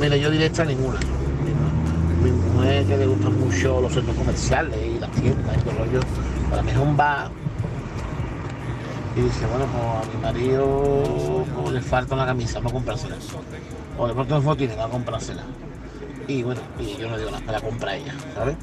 [0.01, 0.99] Mira, yo directa ninguna.
[2.23, 6.01] Mi mujer que le gustan mucho los centros comerciales y las tiendas y todo rollo.
[6.51, 7.31] Para mí es un bar.
[9.17, 13.17] Y dice, bueno, pues a mi marido pues, le falta una camisa para comprársela.
[13.99, 15.43] O de pronto no fotines va a comprársela.
[16.29, 18.57] Y bueno, y yo no digo nada, me la compra ella, ¿sabes?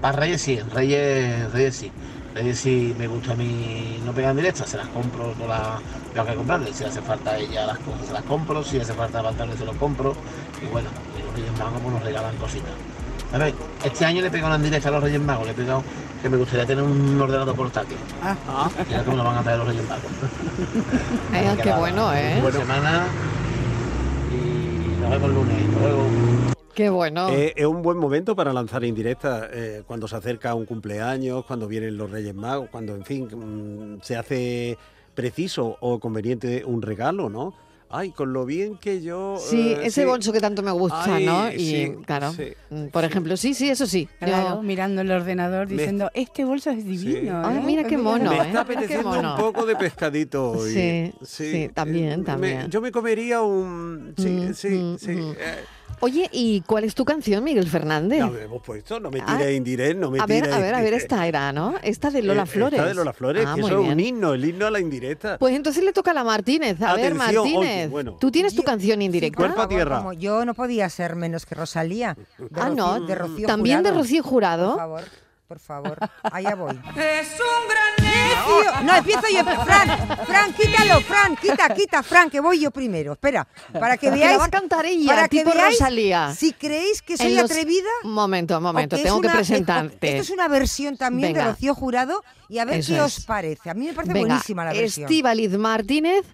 [0.00, 1.92] Para Reyes sí, Reyes, Reyes sí.
[2.34, 5.80] Reyes sí me gusta a mí no pegar directas, se las compro todas las
[6.12, 6.72] tengo que comprarle.
[6.72, 9.64] Si hace falta a ella las cosas se las compro, si hace falta pantalones se
[9.64, 10.16] los compro.
[10.60, 12.72] Y bueno, y los Reyes Magos pues nos regalan cositas.
[13.32, 15.54] A ver, este año le he pegado una directa a los Reyes Magos, le he
[15.54, 15.84] pegado
[16.22, 17.96] que me gustaría tener un ordenador portátil.
[18.22, 20.04] Ah, Y ahora que me lo van a traer los Reyes Magos.
[21.34, 22.38] Eh, qué bueno, ¿eh?
[22.40, 23.06] Buena semana
[24.30, 25.66] y nos vemos el lunes.
[25.66, 26.02] Hasta luego.
[26.74, 27.28] Qué bueno.
[27.30, 31.66] Eh, es un buen momento para lanzar indirectas eh, cuando se acerca un cumpleaños, cuando
[31.66, 34.78] vienen los Reyes Magos, cuando, en fin, mm, se hace
[35.14, 37.54] preciso o conveniente un regalo, ¿no?
[37.94, 39.36] Ay, con lo bien que yo...
[39.38, 40.06] Sí, eh, ese sí.
[40.06, 41.52] bolso que tanto me gusta, Ay, ¿no?
[41.52, 44.08] Y sí, claro, sí, mm, por ejemplo, sí, sí, eso sí.
[44.20, 47.42] Yo- Claro, mirando el ordenador Me- diciendo, este bolso es divino.
[47.44, 47.62] Ay, ¿eh?
[47.64, 48.42] mira qué mono, Me ¿eh?
[48.46, 49.34] está apeteciendo mono.
[49.34, 50.72] un poco de pescadito hoy.
[50.72, 52.70] Sí, sí, también, Me- también.
[52.70, 54.14] yo me comería un...
[54.16, 55.10] Sí, Mm, sí, mm, sí.
[55.10, 55.32] mm.
[55.38, 55.64] eh,
[56.00, 58.20] Oye, ¿y cuál es tu canción, Miguel Fernández?
[58.20, 60.60] no me hemos puesto, no me Ah, tires indirect, no me a ver, tires a
[60.60, 61.74] ver, a ver, esta era, ¿no?
[61.82, 62.78] Esta de Lola Eh, Flores.
[62.78, 65.38] Esta de Lola Flores, Ah, que eso es un himno, el himno a la indirecta.
[65.38, 66.80] Pues entonces le toca a la Martínez.
[66.82, 68.16] A ver, Atención, Martínez, bueno.
[68.20, 69.36] ¿tú tienes tu canción indirecta?
[69.36, 69.98] Cuerpo a tierra.
[69.98, 72.16] como yo no podía ser menos que Rosalía.
[72.38, 73.92] De Ah, no, de Rocío también de.
[73.92, 74.70] Rocío Jurado.
[74.70, 75.02] Por favor,
[75.52, 76.70] por favor, allá voy.
[76.96, 78.82] Es un gran Necio.
[78.84, 79.44] No, empiezo yo.
[79.64, 83.12] Fran, Fran, quítalo, Fran, quita, quita, Fran, que voy yo primero.
[83.12, 83.46] Espera,
[83.78, 84.40] para que veáis.
[84.40, 86.34] va a cantar ella, para que tipo veáis Rosalía.
[86.34, 87.90] Si creéis que soy los- atrevida.
[88.04, 90.08] Un momento, un momento, tengo que presentarte.
[90.08, 91.44] Esto es una versión también Venga.
[91.44, 93.02] de Rocío Jurado y a ver Eso qué es.
[93.18, 93.68] os parece.
[93.68, 95.04] A mí me parece Venga, buenísima la versión.
[95.04, 96.24] Estíbaliz Martínez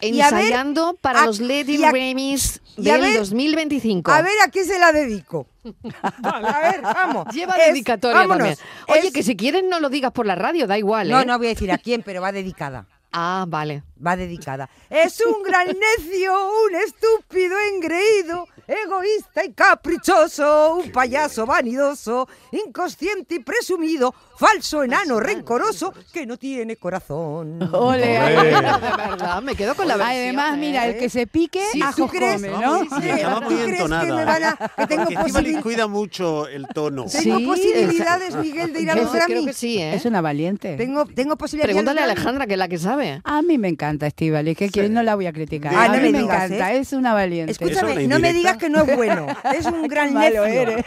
[0.00, 4.10] A ver, ensayando para a- los Lady a del ver- 2025.
[4.10, 5.46] A ver a quién se la dedico.
[6.22, 7.26] A ver, vamos.
[7.34, 8.58] Lleva Es- dedicatoria vámonos.
[8.58, 8.58] también.
[8.88, 11.24] Oye, Es- que si quieres no lo digas por la radio, da igual, No, ¿eh?
[11.24, 12.86] no voy a decir a quién, pero va dedicada.
[13.16, 13.84] Ah, vale.
[14.04, 14.68] Va dedicada.
[14.90, 16.34] Es un gran necio,
[16.66, 25.92] un estúpido engreído, egoísta y caprichoso, un payaso vanidoso, inconsciente y presumido, falso enano rencoroso
[26.12, 27.58] que no tiene corazón.
[27.72, 28.06] Ole.
[28.06, 30.16] De verdad, me quedo con la versión.
[30.18, 30.98] Además, mira, el ¿eh?
[30.98, 32.34] que se pique, Sí, ¿tú ajos crees?
[32.34, 33.00] come, Vamos, ¿no?
[33.00, 34.04] sí, estaba ¿Tú muy crees que entonada.
[34.16, 37.04] me van a- que tengo Porque Estíbaliz posibil- cuida mucho el tono.
[37.10, 39.52] Tengo Sí, posibilidades, Miguel, de ir a los Grammy.
[39.52, 39.94] sí, ¿eh?
[39.94, 40.76] Es una valiente.
[40.76, 41.74] Tengo, tengo posibilidades.
[41.74, 42.04] Pregúntale a.
[42.04, 43.20] Alejandra, que es la que sabe.
[43.24, 45.72] A mí me encanta Estivali, que quien no la voy a criticar.
[45.74, 46.78] Ah, a no mí me me digas, encanta, ¿eh?
[46.78, 47.52] es una valiente.
[47.52, 49.26] ¿Eso es Escúchame, una no me digas que no es bueno.
[49.54, 50.84] Es un gran malo eres.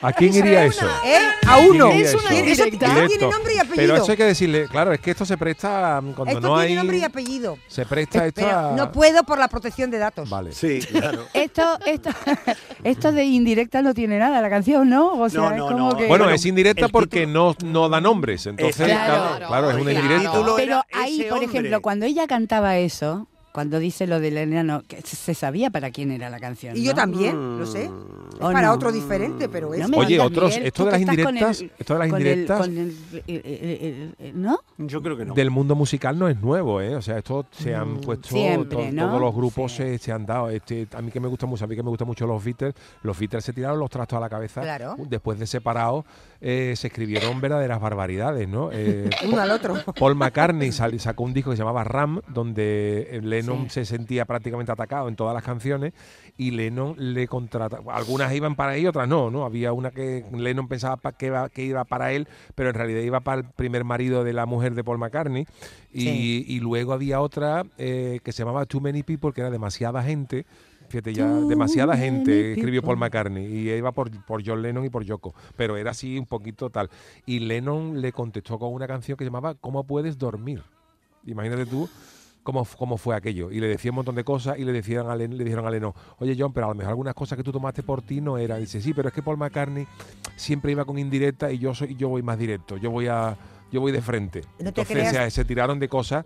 [0.00, 0.86] ¿A quién iría eso?
[1.04, 1.18] ¿Eh?
[1.46, 1.88] A uno.
[1.90, 2.64] ¿Quién Es una eso?
[2.64, 3.06] Eso indirecta.
[3.08, 3.76] tiene nombre y apellido.
[3.76, 6.54] Pero eso hay que decirle, claro, es que esto se presta mm, cuando Esto no
[6.56, 6.74] tiene hay.
[6.76, 7.58] nombre y apellido.
[7.68, 8.72] Se presta esto Pero a.
[8.72, 10.28] no puedo por la protección de datos.
[10.30, 10.52] Vale.
[10.52, 11.24] Sí, claro.
[11.34, 12.10] Esto, esto,
[12.84, 15.12] esto de indirecta no tiene nada la canción, ¿no?
[15.12, 15.96] O sea, No, es como no.
[15.96, 16.06] que...
[16.06, 18.46] Bueno, es indirecta porque no, no da nombres.
[18.46, 20.32] Entonces, claro, claro, es una indirecta.
[20.56, 21.46] Pero ahí, por hombre.
[21.46, 26.10] ejemplo, cuando ella cantaba eso, cuando dice lo del enano, que se sabía para quién
[26.10, 26.76] era la canción.
[26.76, 27.84] Y yo también, lo sé.
[27.84, 27.90] Es
[28.40, 28.72] ¿O para no?
[28.72, 29.88] otro diferente, pero es.
[29.88, 32.96] No Oye, otros- Miguel, esto de las indirectas- el- esto de las el- indirectas- el-
[33.28, 34.58] el- el- el- ¿No?
[34.78, 35.34] Yo creo que no.
[35.34, 36.96] Del mundo musical no es nuevo, ¿eh?
[36.96, 39.06] O sea, esto se han puesto Siempre, to- ¿no?
[39.06, 39.78] todos los grupos Sí.
[39.84, 40.50] se, se han dado.
[40.50, 42.74] Este, a mí que me gusta mucho, a mí que me gustan mucho los Beatles,
[43.04, 44.62] los Beatles se tiraron los trastos a la cabeza.
[44.62, 44.96] Claro.
[44.98, 46.04] Después de separados,
[46.46, 48.68] eh, se escribieron verdaderas barbaridades, ¿no?
[48.70, 49.76] Eh, Uno al otro.
[49.98, 53.70] Paul McCartney sal- sacó un disco que se llamaba Ram, donde eh, Lennon Sí.
[53.70, 55.94] se sentía prácticamente atacado en todas las canciones
[56.36, 57.78] y Lennon le contrata.
[57.90, 59.46] Algunas iban para él y otras no, ¿no?
[59.46, 63.20] Había una que Lennon pensaba que, iba, que iba para él, pero en realidad iba
[63.20, 65.46] para el primer marido de la mujer de Paul McCartney.
[65.92, 66.44] Y, Sí.
[66.46, 70.44] y luego había otra eh, que se llamaba Too Many People, que era demasiada gente.
[70.94, 72.98] Fíjate, ya demasiada gente escribió Paul.
[72.98, 76.70] McCartney y iba por, por John Lennon y por Yoko, pero era así un poquito
[76.70, 76.88] tal.
[77.26, 80.62] Y Lennon le contestó con una canción que se llamaba ¿Cómo puedes dormir?
[81.26, 81.88] Imagínate tú
[82.44, 83.50] cómo, cómo fue aquello.
[83.50, 85.70] Y le decía un montón de cosas y le, decían a Len- le dijeron a
[85.70, 88.38] Lennon, oye John, pero a lo mejor algunas cosas que tú tomaste por ti no
[88.38, 88.60] eran.
[88.60, 89.86] dice, sí, pero es que Paul McCartney
[90.36, 93.36] siempre iba con indirecta y yo soy yo voy más directo, yo voy a
[93.72, 94.42] yo voy de frente.
[94.60, 96.24] No Entonces creas- se, se tiraron de cosas.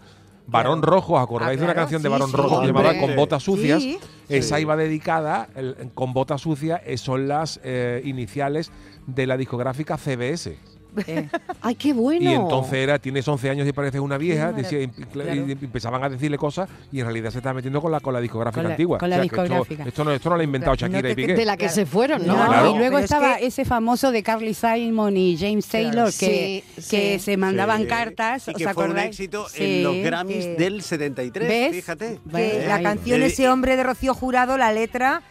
[0.49, 3.07] Barón Rojo, ¿os acordáis Ah, de una canción de Barón sí, Rojo que llamaba hombre.
[3.07, 3.83] Con botas sucias?
[3.83, 3.99] Sí.
[4.29, 8.73] Esa iba dedicada, el- con botas sucias, son las eh, iniciales
[9.07, 10.59] de la discográfica CBS.
[11.07, 11.29] Eh,
[11.63, 12.31] Ay, qué bueno.
[12.31, 15.35] Y entonces era, tienes 11 años y pareces una vieja, decía- y, claro.
[15.35, 18.21] y empezaban a decirle cosas y en realidad se estaba metiendo con la, con la
[18.21, 18.99] discográfica Con la- antigua.
[18.99, 19.85] con la O sea, que esto- discográfica.
[19.85, 21.35] Esto, no, esto no lo ha inventado Shakira no y Piqué.
[21.35, 21.75] de la que Claro.
[21.75, 22.37] se fueron, ¿no?
[22.37, 22.71] No, claro.
[22.75, 25.87] y luego Pero es estaba que- ese famoso de Carly Simon y James Claro.
[25.89, 27.25] Taylor que, Sí, que sí.
[27.25, 27.89] se mandaban Sí.
[27.89, 28.49] cartas.
[28.49, 31.77] Y ¿os que fue un éxito Sí, en los Grammys del 73, ¿Ves?
[31.77, 32.19] fíjate.
[32.35, 35.23] Que la canción Ese hombre de Rocío Jurado, la letra,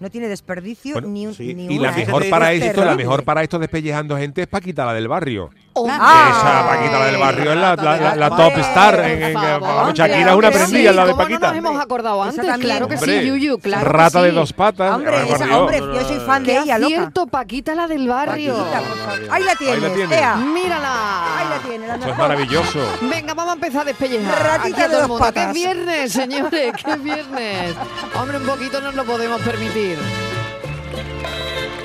[0.00, 1.54] no tiene desperdicio Bueno, ni un sí.
[1.54, 4.48] ni Y la una, mejor Es para esto, la mejor para esto despellejando gente es
[4.48, 5.50] Paquita, la del barrio.
[5.76, 5.94] Hombre.
[5.96, 9.00] Esa Paquita, la del barrio, es la, la- la- la top star.
[9.00, 9.92] En, en- favor.
[9.94, 11.40] Shakira es una prendida, sí, la de ¿cómo Paquita.
[11.40, 12.36] no nos hemos acordado antes?
[12.36, 12.60] también.
[12.60, 14.34] Claro que Hombre, sí, Yuyu, claro que Rata de sí.
[14.36, 14.94] dos patas.
[14.94, 16.94] Hombre, esa, hombre, yo soy fan de Qué ella, loca.
[16.94, 18.54] acierto, Paquita, la del barrio.
[18.56, 19.34] Paquita.
[19.34, 20.18] Ahí la tienes, la tienes.
[20.18, 20.34] ea.
[20.36, 21.38] Mírala.
[21.38, 22.78] Ahí la tienes, la Eso es maravilloso.
[23.02, 24.42] Venga, vamos a empezar a despellejar.
[24.42, 25.24] Ratita aquí de dos mundo.
[25.26, 25.48] Que patas.
[25.48, 27.74] es viernes, señores, que es viernes.
[28.18, 29.98] Hombre, un poquito nos lo podemos permitir.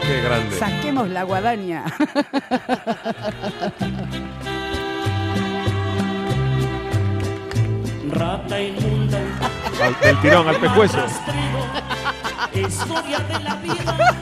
[0.01, 0.57] Qué grande.
[0.57, 1.85] Saquemos la guadaña.
[8.09, 9.19] Rata inmunda,
[9.81, 10.97] Al- del tirón al pescuezo.
[12.53, 14.15] historia de la vida.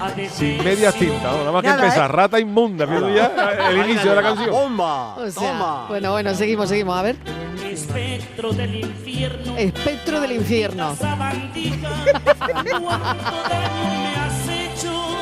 [0.00, 1.22] ha de Sin sido tintas.
[1.36, 2.14] Nada más que Nada, empezar.
[2.14, 2.86] Rata inmunda.
[2.86, 3.26] Viendo ya
[3.70, 4.50] el inicio de la canción.
[4.50, 5.14] ¡Bomba!
[5.16, 5.86] O sea, ¡Toma!
[5.88, 6.96] bueno, bueno, seguimos, seguimos.
[6.98, 7.16] A ver.
[7.70, 9.56] espectro del infierno.
[9.56, 10.96] Espectro del infierno.
[10.96, 11.88] Sabandija,
[12.80, 15.15] ¿cuánto daño me has hecho?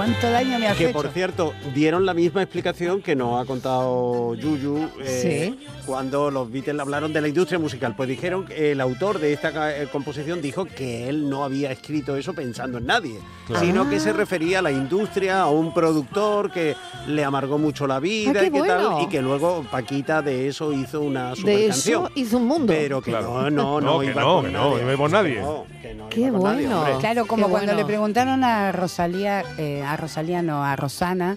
[0.00, 0.92] ¿Cuánto daño me has Que hecho?
[0.94, 6.80] por cierto, dieron la misma explicación que nos ha contado Yuyu eh, cuando los Beatles
[6.80, 7.94] hablaron de la industria musical.
[7.94, 12.16] Pues dijeron que el autor de esta eh, composición dijo que él no había escrito
[12.16, 13.66] eso pensando en nadie, Claro.
[13.66, 17.98] sino que se refería a la industria, a un productor que le amargó mucho la
[18.00, 21.56] vida Ah, qué y que tal, y que luego Paquita de eso hizo una super
[21.58, 22.04] De canción.
[22.04, 22.72] eso hizo un mundo.
[22.72, 24.82] Pero que no, no, no, No, que iba no, con que no, nadie.
[24.84, 25.34] no iba por nadie.
[25.34, 26.98] Que no, que no Qué nadie, bueno.
[27.00, 27.80] Claro, como Qué cuando bueno.
[27.82, 31.36] le preguntaron a Rosalía, eh, a Rosalía no, a Rosana,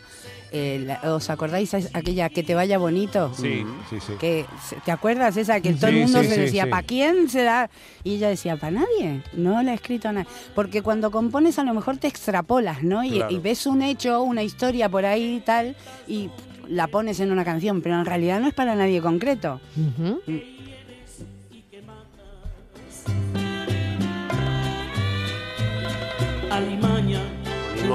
[0.51, 3.33] eh, la- ¿os acordáis aquella que te vaya bonito?
[3.33, 4.13] Sí, sí, sí.
[4.19, 4.45] Que,
[4.85, 6.69] ¿Te acuerdas esa que todo el mundo sí, se sí, decía, sí.
[6.69, 7.69] ¿para quién se da?
[8.03, 9.23] Y ella decía, ¿para nadie?
[9.33, 10.27] No le ha escrito a nadie.
[10.53, 13.03] Porque cuando compones a lo mejor te extrapolas, ¿no?
[13.03, 13.31] Y, Claro.
[13.33, 15.75] y ves un hecho, una historia por ahí y tal,
[16.07, 16.29] y
[16.67, 19.59] la pones en una canción, pero en realidad no es para nadie concreto.
[19.75, 20.43] Alimaña,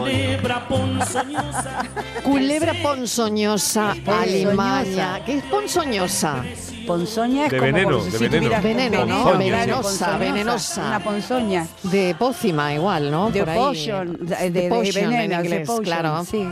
[0.00, 1.82] culebra ponzoñosa.
[2.22, 5.24] Culebra ponzoñosa, alimaña.
[5.24, 6.44] ¿Qué es ponzoñosa?
[6.86, 9.00] Ponzoña es De como veneno, si de tuvieras veneno.
[9.00, 9.22] Veneno, ¿no?
[9.24, 10.86] claro, Venenosa, venenosa.
[10.86, 11.66] Una ponzoña.
[11.82, 13.30] De pócima igual, ¿no?
[13.30, 13.58] De Por ahí.
[13.58, 16.24] potion, de, de, de potion veneno, en de inglés, potion, claro.
[16.24, 16.48] Sí.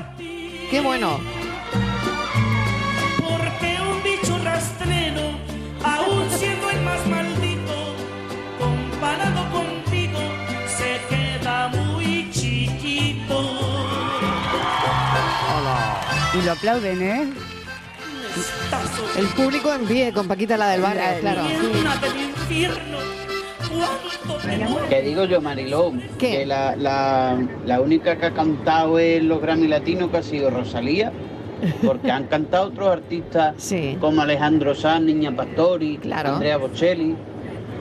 [0.71, 1.19] Qué bueno.
[16.47, 17.33] Lo aplauden, ¿eh?
[19.19, 21.43] El público en pie con Paquita la del barrio, claro.
[24.89, 26.31] Que digo yo, Mariló, ¿Qué?
[26.31, 30.51] que la, la, la única que ha cantado en los Grammy Latinos que ha sido
[30.51, 31.13] Rosalía,
[31.85, 33.97] porque han cantado otros artistas Sí.
[34.01, 36.35] como Alejandro Sanz, Niña Pastori, Claro.
[36.35, 37.17] Andrea Bocelli,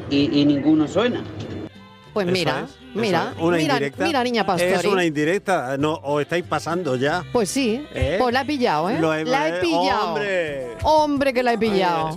[0.10, 1.22] y, y ninguno suena.
[2.14, 3.42] Pues mira, es, mira, es.
[3.44, 4.04] Una mira, indirecta.
[4.06, 4.72] mira, niña Pastori.
[4.74, 7.24] Es una indirecta, no, os estáis pasando ya.
[7.32, 8.18] Pues sí, ¿Eh?
[8.20, 9.00] pues la he pillado, ¿eh?
[9.00, 10.08] Lo he- la he eh, pillado.
[10.10, 10.68] ¡Hombre!
[10.84, 12.16] Hombre, que la he pillado.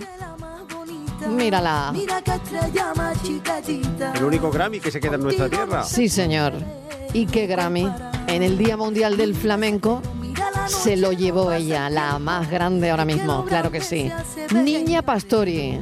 [1.27, 1.91] Mírala.
[1.93, 4.13] Mira que estrella más chiquitita.
[4.15, 5.83] El único Grammy que se queda en nuestra tierra.
[5.83, 6.53] Sí, señor.
[7.13, 7.87] Y qué Grammy.
[8.27, 10.01] En el Día Mundial del Flamenco
[10.67, 14.11] se lo llevó ella, la más grande ahora mismo, claro que sí.
[14.53, 15.81] Niña Pastori.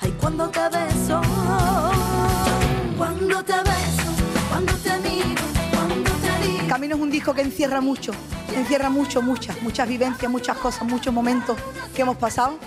[0.00, 1.20] Ay, cuando te beso,
[2.98, 4.10] cuando te beso,
[4.50, 6.68] cuando te miro, cuando te digo.
[6.68, 8.12] Camino es un disco que encierra mucho,
[8.54, 11.56] encierra mucho, muchas, muchas vivencias, muchas cosas, muchos momentos
[11.94, 12.58] que hemos pasado.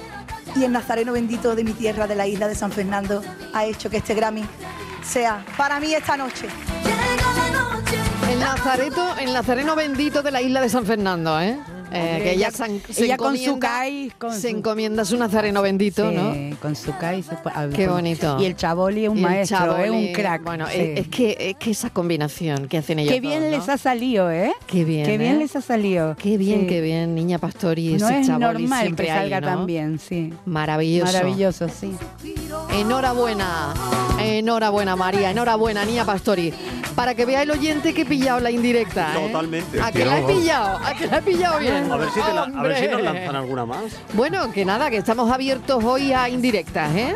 [0.55, 3.21] Y el Nazareno bendito de mi tierra, de la isla de San Fernando,
[3.53, 4.43] ha hecho que este Grammy
[5.03, 6.47] sea para mí esta noche.
[8.29, 11.59] El Nazareto, el Nazareno bendito de la isla de San Fernando, ¿eh?
[11.93, 15.05] Eh, que ella, ella- san- se ella con su encomienda- CAI, con se su- encomienda
[15.05, 16.57] su Nazareno bendito, Sí, ¿no?
[16.61, 17.21] Con su CAI.
[17.23, 18.37] se puede- Qué bonito.
[18.39, 20.43] Y el Chaboli es un maestro, es Chaboli, un crack.
[20.43, 20.79] Bueno, sí.
[20.95, 24.53] es, que, es que esa combinación que hacen ellos Qué bien les ha salido, ¿eh?
[24.67, 25.39] Qué bien, Qué bien ¿eh?
[25.39, 26.15] les ha salido.
[26.17, 26.67] Qué bien, Sí.
[26.67, 29.47] qué bien, niña Pastori y No ese es Chaboli normal que siempre ahí, salga ¿no?
[29.47, 30.33] tan bien, sí.
[30.45, 31.11] Maravilloso.
[31.11, 31.91] Maravilloso, sí.
[32.73, 33.73] Enhorabuena,
[34.19, 36.53] enhorabuena María, enhorabuena niña Pastori.
[36.95, 39.13] Para que vea el oyente que he pillado la indirecta.
[39.17, 39.27] ¿eh?
[39.27, 39.81] Totalmente.
[39.81, 41.80] A que la he pillado, a que la he pillado bien.
[41.89, 43.83] A ver si, te la- a ver si nos lanzan alguna más.
[44.13, 47.15] Bueno, que nada, que estamos abiertos hoy a indirectas, ¿eh?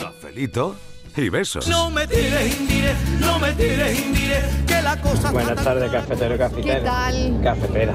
[0.00, 0.76] Cafelito
[1.16, 1.66] y besos.
[1.68, 6.74] No me tires, indire, no me tires, indire, que la cosa Buenas tardes, cafetero cafetera.
[6.78, 7.40] ¿Qué tal?
[7.42, 7.94] Cafetera.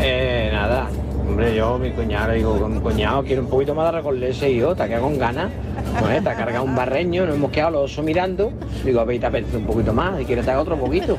[0.00, 0.88] Eh, nada.
[1.26, 4.20] Hombre, yo, mi cuñado, digo, con mi cuñado quiero un poquito más de arroz con
[4.20, 5.50] leche y yo, te queda con ganas.
[5.98, 8.52] Pues te ha cargado un barreño, nos hemos quedado los osos mirando.
[8.84, 11.16] Digo, a ver, te apetece un poquito más y quieres te haga otro poquito.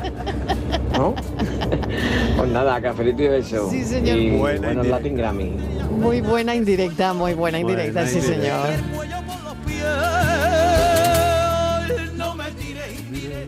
[0.98, 1.14] ¿No?
[2.38, 3.70] pues nada, cafelito y beso.
[3.70, 4.18] Sí, señor.
[4.18, 4.88] Y Buena buenos.
[4.88, 5.58] Latin Grammy.
[6.00, 8.68] Muy buena indirecta, muy buena indirecta, Buena sí indirecta.
[8.68, 8.84] señor.
[12.16, 13.48] no me tires, indire.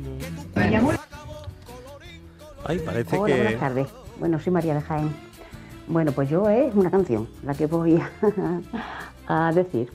[2.65, 3.41] Ay, parece Hola, que.
[3.41, 3.87] buenas tardes.
[4.19, 5.26] Bueno, soy María de Jaén.
[5.87, 8.01] Bueno, pues yo es una canción la que voy
[9.27, 9.89] a, decir.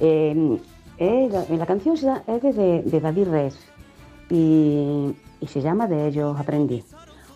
[0.00, 0.58] Eh,
[0.98, 1.94] eh, la, canción
[2.26, 3.28] es de, David
[4.30, 6.82] y, y se llama De ellos aprendí.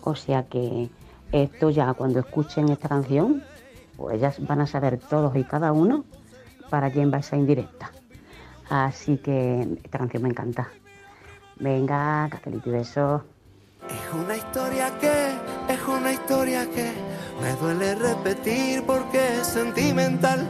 [0.03, 0.89] O sea que
[1.31, 3.43] esto ya cuando escuchen esta canción,
[3.97, 6.05] pues ya van a saber todos y cada uno
[6.71, 7.93] para quién va esa indirecta.
[8.71, 10.69] Así que esta canción me encanta.
[11.57, 13.23] Venga, cafelito y besos.
[13.91, 16.93] Es una historia que, es una historia que
[17.41, 20.47] Me duele repetir porque es sentimental.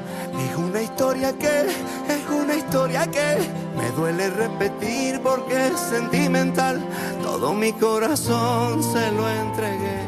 [0.51, 3.39] Es una historia que, es una historia que.
[3.77, 6.81] Me duele repetir porque es sentimental.
[7.23, 10.01] Todo mi corazón se lo entregué.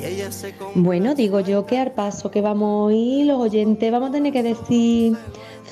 [0.00, 3.38] Y ella se con- Bueno, digo yo que al paso que vamos a ir, los
[3.40, 5.16] oyentes vamos a tener que decir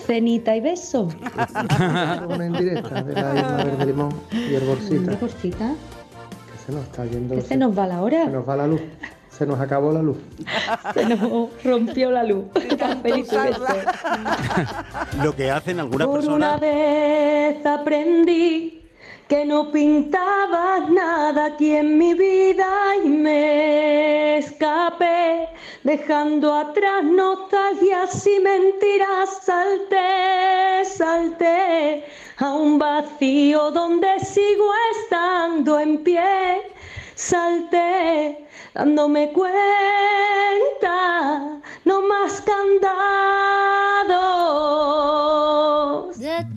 [0.07, 1.09] cenita y beso.
[2.29, 3.33] Una indirecta de la
[3.65, 5.19] Verde Limón y el bolsita.
[6.67, 7.41] Se nos está yendo.
[7.43, 8.25] Se nos va la hora.
[8.25, 8.81] Se nos va la luz.
[9.31, 10.17] Se nos acabó la luz.
[10.95, 12.45] Se nos rompió la luz.
[15.23, 16.61] Lo que hacen algunas Por una personas.
[16.61, 18.83] vez aprendí
[19.29, 22.67] que no pintabas nada aquí en mi vida
[23.05, 25.49] y me escapé,
[25.85, 32.05] dejando atrás nostalgias y mentiras, salté, salté
[32.39, 36.73] a un vacío donde sigo estando en pie,
[37.15, 39.61] salté dándome cuenta,
[41.85, 43.05] no más candados.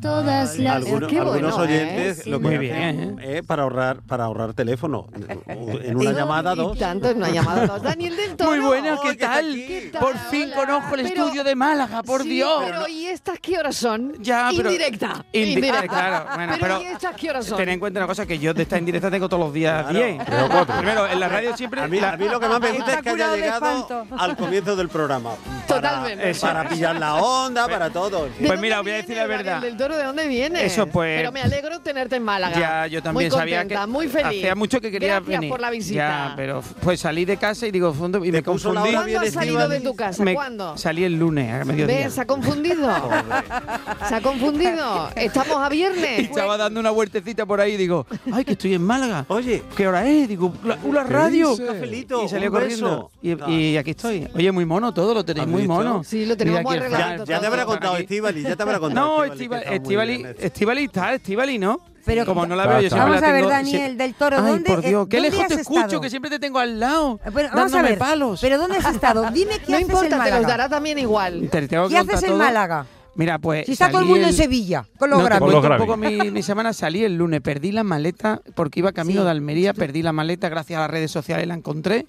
[0.02, 0.76] Todas las...
[0.76, 2.30] Algunos, Qué algunos bueno, oyentes ¿eh?
[2.30, 5.08] lo que Muy hacen es para ahorrar para ahorrar teléfono
[5.48, 7.82] en una llamada y dos tanto en una llamada dos.
[7.82, 8.52] Daniel del Toro.
[8.52, 9.56] Muy buenas, ¿qué ¿qué tal?
[9.92, 10.02] tal?
[10.02, 12.64] Por fin conozco el Pero- estudio de Málaga, por Sí, Dios.
[12.66, 14.14] Pero ¿y estas qué horas son?
[14.20, 15.26] Ya, pero- Indirecta.
[15.34, 15.82] Indi- indirecta.
[15.84, 17.58] ah, claro, bueno, pero, pero ¿y estas qué horas son?
[17.58, 20.06] Ten en cuenta una cosa, que yo de esta indirecta tengo todos los días Claro.
[20.06, 20.26] 10.
[20.26, 20.78] Tres o cuatro.
[20.78, 21.82] Primero, en la radio siempre...
[21.82, 24.38] a mí, la- a mí lo que más me gusta es que haya llegado al
[24.38, 25.32] comienzo del programa
[25.68, 26.30] Totalmente.
[26.30, 26.46] Eso.
[26.48, 29.64] para pillar la onda para todo Pues mira, os voy a decir la verdad.
[29.78, 30.66] Del Toro, ¿de dónde viene?
[30.66, 32.60] Eso, pues- Pero me alegro tenerte en Málaga.
[32.60, 34.26] Ya, yo también muy sabía contenta, que muy feliz.
[34.28, 35.50] hacía mucho que quería Gracias venir.
[35.50, 35.96] por la visita.
[36.30, 38.92] Ya, pero pues salí de casa y digo, fondo, y me confundí.
[38.92, 40.24] ¿Cuándo has salido de tu casa?
[40.24, 40.78] Me- ¿Cuándo?
[40.78, 42.06] Salí el lunes a mediodía.
[42.06, 42.14] ¿Ves?
[42.14, 42.88] ¿Se ha confundido?
[44.08, 45.10] ¿Se ha confundido?
[45.16, 46.20] Estamos a viernes.
[46.30, 49.26] Estaba dando una vueltecita por ahí y digo, ay, que estoy en Málaga.
[49.28, 50.28] Oye, ¿qué hora es?
[50.28, 51.58] Digo, la, una ¿Qué radio.
[51.58, 53.12] Cafelito, y salió corriendo.
[53.22, 54.28] Y, y aquí estoy.
[54.36, 55.74] Oye, muy mono todo, lo tenéis ¿Has muy visto?
[55.74, 56.04] mono.
[56.04, 57.98] Sí, lo tenemos muy arreglado ya, ya te habrá contado.
[57.98, 60.26] Estivali ya te habrá contado No, Estivali, Estivali.
[60.40, 61.80] Estivali está, Estivali, ¿no?
[62.06, 63.98] Pero como no la veo, yo siempre Vamos la a ver, tengo- Daniel sí.
[63.98, 66.02] del Toro, Ay, ¿dónde, por Dios, eh, qué lejos has te escucho, estado?
[66.02, 68.40] que siempre te tengo al lado, Bueno, vamos a dándome ver, palos.
[68.40, 69.30] pero ¿dónde has estado?
[69.32, 70.38] Dime qué No haces importa, en te Málaga.
[70.40, 71.50] los dará también igual.
[71.52, 72.38] Te que ¿Qué haces en todo.
[72.38, 72.86] Málaga?
[73.16, 73.66] Mira, pues.
[73.66, 75.52] Si está todo el mundo en el- Sevilla, con los no, te Grammys.
[75.52, 76.72] cuento un poco mi, mi semana.
[76.72, 79.26] Salí el lunes, perdí la maleta porque iba camino Sí.
[79.26, 82.06] de Almería, perdí la maleta gracias a las redes sociales, la encontré.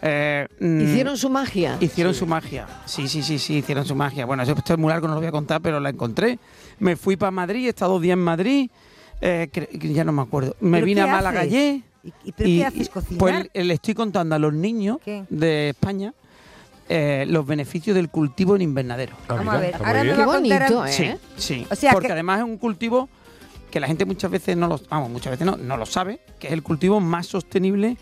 [0.00, 1.76] Eh, mm, Hicieron su magia.
[1.80, 2.66] Hicieron su magia.
[2.86, 4.26] Sí, sí, sí, sí, hicieron su magia.
[4.26, 6.38] Bueno, eso esto es muy largo, no lo voy a contar, pero la encontré.
[6.78, 8.70] Me fui para Madrid, he estado dos días en Madrid.
[9.20, 9.48] eh,
[9.92, 10.56] ya no me acuerdo.
[10.60, 11.80] Me ¿Pero vine a Málaga ayer.
[12.02, 12.88] ¿Y, y pero qué haces?
[12.90, 13.18] ¿Cocinar?
[13.18, 15.24] Pues le estoy contando a los niños ¿Qué?
[15.30, 16.12] de España
[16.88, 19.14] eh, los beneficios del cultivo en invernadero.
[19.26, 20.60] Vamos a ver, ahora me va a Qué contar...
[20.72, 20.92] bonito, ¿eh?
[20.92, 21.66] Sí, sí.
[21.70, 23.08] O sea porque que- además es un cultivo
[23.70, 26.48] que la gente muchas veces no lo, vamos, muchas veces no, no lo sabe, que
[26.48, 27.96] es el cultivo más sostenible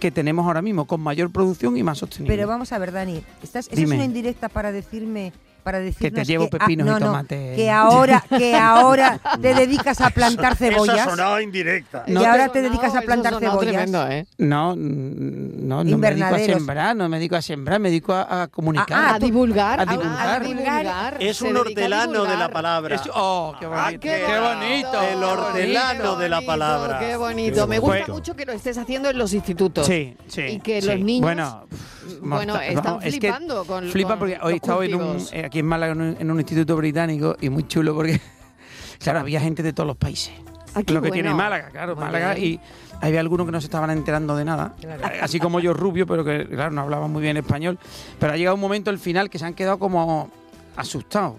[0.00, 2.34] que tenemos ahora mismo, con mayor producción y más sostenible.
[2.36, 5.32] Pero vamos a ver, Dani, ¿estás, ¿esa es una indirecta para decirme...
[5.66, 7.56] Para decirnos llevo que, pepinos y no, no, tomates.
[7.56, 12.04] que ahora que ahora te dedicas a plantar cebollas sonaba indirecta.
[12.06, 14.26] y No ahora te- te dedicas a Eso plantar cebollas tremendo, ¿eh?
[14.38, 18.42] No, no, no me dedico a sembrar, no me dedico a sembrar, me dedico a,
[18.42, 18.86] a comunicar.
[18.92, 19.80] Ah, A divulgar.
[19.80, 20.28] A divulgar.
[20.28, 21.16] A divulgar.
[21.18, 22.94] Es un hortelano de la palabra.
[22.94, 24.00] Es- oh, qué bonito.
[24.00, 25.02] qué qué bonito.
[25.02, 26.98] El hortelano de la palabra.
[27.00, 27.62] Qué bonito.
[27.64, 29.84] Qué Me gusta mucho que lo estés haciendo en los institutos.
[29.84, 30.42] Sí, sí.
[30.42, 30.86] Y que sí.
[30.86, 32.68] los niños, Bueno, pff, bueno, mortal.
[32.68, 35.58] están Vamos, es que flipando con- Flipan con porque hoy estado en un, eh, aquí
[35.60, 38.20] en Málaga en un, en un instituto británico y muy chulo porque,
[38.98, 40.32] claro, había gente de todos los países.
[40.74, 41.36] Ah, lo que tiene bueno.
[41.42, 42.34] Málaga, claro, Muy Málaga.
[42.34, 42.52] bien.
[42.52, 42.60] Y
[43.00, 44.74] había algunos que no se estaban enterando de nada.
[45.22, 47.78] Así como yo, rubio, pero que, claro, no hablaban muy bien español.
[48.18, 50.30] Pero ha llegado un momento al final que se han quedado como
[50.76, 51.36] asustados,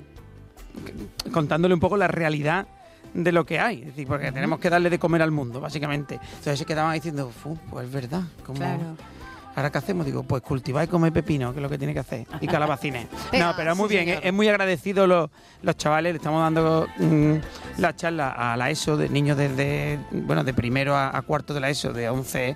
[1.32, 2.68] contándole un poco la realidad
[3.14, 3.82] de lo que hay.
[3.82, 6.16] Es decir, porque tenemos que darle de comer al mundo, básicamente.
[6.16, 8.22] Entonces se quedaban diciendo, "Fu, pues es verdad.
[8.46, 8.60] Como,
[9.58, 10.06] ¿Ahora qué hacemos?
[10.06, 12.28] Digo, pues cultivar y comer pepino, que es lo que tiene que hacer.
[12.40, 13.08] Y calabacines.
[13.40, 14.20] No, pero muy bien.
[14.22, 15.32] Es muy agradecido los,
[15.64, 16.14] los chavales.
[16.14, 17.34] Le estamos dando mm,
[17.80, 21.60] la charla a la ESO de niños desde, bueno, de primero a, a cuarto de
[21.60, 22.56] la ESO, de 11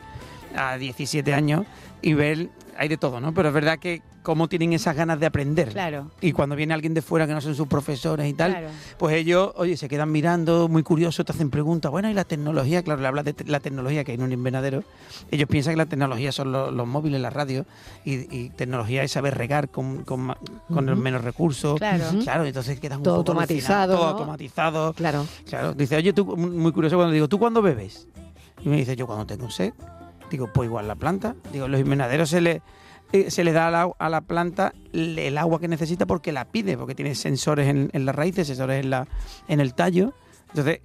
[0.55, 1.65] a 17 años.
[2.03, 3.33] Y ver, hay de todo, ¿no?
[3.33, 5.69] Pero es verdad que cómo tienen esas ganas de aprender.
[5.69, 6.11] Claro.
[6.21, 8.67] Y cuando viene alguien de fuera que no son sus profesores y tal, Claro.
[8.97, 11.91] pues ellos, oye, se quedan mirando, muy curiosos, te hacen preguntas.
[11.91, 14.31] Bueno, y la tecnología, claro, le hablas de te- la tecnología que hay en un
[14.31, 14.83] invernadero.
[15.31, 17.65] Ellos piensan que la tecnología son los, los móviles, la radio,
[18.05, 20.33] y, y tecnología es saber regar con, con,
[20.71, 21.77] con menos recursos.
[21.77, 22.05] Claro.
[22.23, 24.09] Claro, entonces quedas un Todo poco automatizado, Todo ¿no?
[24.11, 24.93] automatizado.
[24.93, 25.25] Claro.
[25.47, 25.73] Claro.
[25.73, 28.07] Dice, oye, tú, muy curioso cuando digo, ¿tú cuándo bebes?
[28.63, 29.73] Y me dice, yo cuando tengo sed.
[30.29, 31.35] Digo, pues igual la planta.
[31.51, 32.61] Digo, los invernaderos se le,
[33.13, 36.45] eh, se le da a la, a la planta el agua que necesita porque la
[36.45, 39.07] pide, porque tiene sensores en, en las raíces, sensores en, la,
[39.47, 40.13] en el tallo.
[40.49, 40.81] Entonces,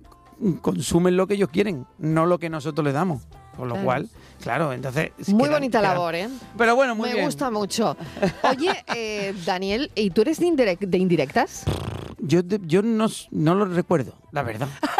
[0.60, 3.22] consumen lo que ellos quieren, no lo que nosotros les damos.
[3.56, 3.86] Con lo Claro.
[3.86, 4.08] cual,
[4.42, 5.12] Claro, entonces...
[5.28, 6.28] Muy bonita labor, ¿eh?
[6.58, 7.24] Pero bueno, muy Me bien.
[7.26, 7.96] gusta mucho.
[8.42, 11.64] Oye, eh, Daniel, ¿y tú eres de, de indirectas?
[12.18, 14.68] Yo, yo no, no lo recuerdo, la verdad.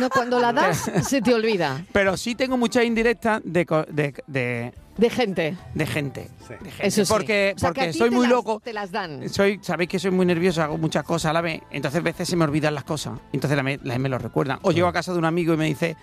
[0.00, 1.84] No, cuando la das se te olvida.
[1.92, 5.56] Pero sí tengo muchas indirectas de, co- de, de, De gente.
[5.74, 6.30] de gente.
[6.48, 6.86] de gente.
[6.86, 7.12] Eso sí.
[7.12, 8.60] Porque, O sea, que porque ti soy te muy las- loco.
[8.64, 9.28] Te las dan.
[9.28, 12.28] Soy, sabéis que soy muy nervioso, hago muchas cosas a la vez, entonces a veces
[12.28, 14.58] se me olvidan las cosas, entonces la me, la- me lo recuerdan.
[14.62, 15.96] O llego a casa de un amigo y me dice,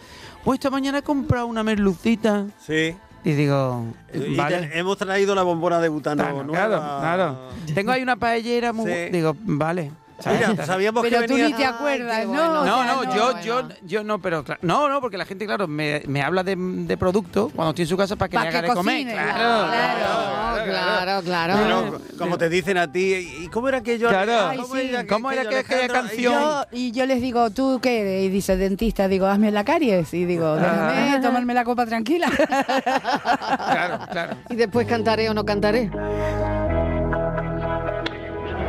[0.43, 2.45] pues esta mañana he comprado una merlucita.
[2.65, 2.95] Sí.
[3.25, 4.67] Y digo, Y vale.
[4.67, 6.67] te- hemos traído la bombona de butano Claro, nueva.
[6.67, 7.39] claro, claro.
[7.75, 8.89] Tengo ahí una paellera muy...
[8.89, 9.09] Sí.
[9.11, 9.91] Digo, vale.
[10.25, 12.61] Mira, sabíamos que Pero tú venía- ni te acuerdas, ¿no?
[12.61, 15.45] O No, sea, no, yo, yo, yo no, pero claro, no, no, porque la gente,
[15.45, 18.43] claro, me, me habla de, de producto cuando estoy en su casa para que Pa'
[18.43, 19.07] le haga que de comer.
[19.07, 21.53] Claro, Claro, claro, claro.
[21.99, 23.13] Pero, como te dicen a ti,
[23.43, 24.09] ¿y cómo era aquello?
[24.09, 24.61] Claro.
[24.61, 25.07] ¿Cómo Ay, era, sí.
[25.07, 25.93] ¿Cómo era aquella Alejandro?
[25.93, 26.33] canción?
[26.33, 28.25] Yo, y yo les digo, ¿tú qué eres?
[28.25, 30.13] Y dice el dentista, digo, hazme la caries.
[30.13, 31.19] Y digo, déjame Ah.
[31.21, 32.29] tomarme la copa tranquila.
[32.29, 34.35] Claro, claro.
[34.49, 35.89] Y después cantaré o no cantaré.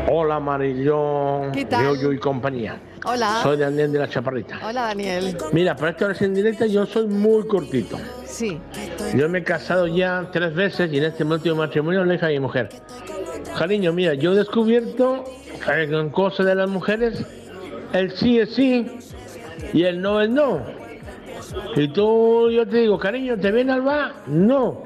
[0.09, 1.85] Hola Marillón, ¿Qué tal?
[1.85, 2.81] Yoyo y compañía.
[3.05, 3.41] Hola.
[3.43, 4.59] Soy Daniel de la Chaparrita.
[4.63, 5.37] Hola, Daniel.
[5.53, 7.99] Mira, para esta versión directa yo soy muy cortito.
[8.25, 8.59] Sí.
[9.15, 12.29] Yo me he casado ya tres veces y en este último matrimonio le dije a
[12.31, 12.69] mi mujer.
[13.57, 15.25] Cariño, mira, yo he descubierto
[15.65, 17.25] que en cosas de las mujeres
[17.93, 18.87] el sí es sí
[19.73, 20.61] y el no es no.
[21.77, 24.15] Y tú, yo te digo, cariño, ¿te viene al bar?
[24.27, 24.83] No.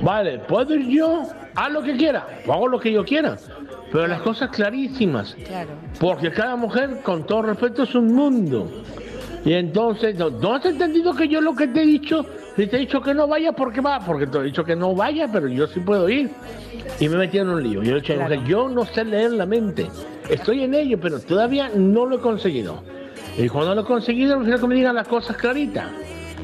[0.00, 1.22] Vale, ¿puedo ir yo?
[1.54, 3.36] Haz lo que quiera, o hago lo que yo quiera.
[3.90, 5.34] Pero las cosas clarísimas.
[5.46, 5.70] Claro.
[5.98, 8.70] Porque cada mujer, con todo respeto, es un mundo.
[9.44, 12.26] Y entonces, ¿no, ¿no has entendido que yo lo que te he dicho?
[12.56, 14.00] Si te he dicho que no vaya, ¿por qué va?
[14.00, 16.30] Porque te he dicho que no vaya, pero yo sí puedo ir.
[17.00, 17.82] Y me he metido en un lío.
[17.82, 19.88] Yo le he dicho a mi mujer, yo no sé leer la mente.
[20.28, 22.82] Estoy en ello, pero todavía no lo he conseguido.
[23.38, 25.86] Y cuando lo he conseguido, prefiero que me digan las cosas claritas.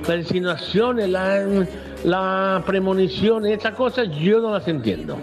[0.07, 1.45] Las insinuaciones, la,
[2.05, 5.19] la premonición, esas cosas, yo no las entiendo.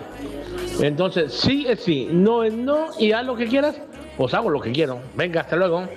[0.82, 3.76] Entonces, sí es sí, no es no, y haz lo que quieras,
[4.18, 5.00] pues hago lo que quiero.
[5.16, 5.82] Venga, hasta luego.
[5.82, 5.88] Le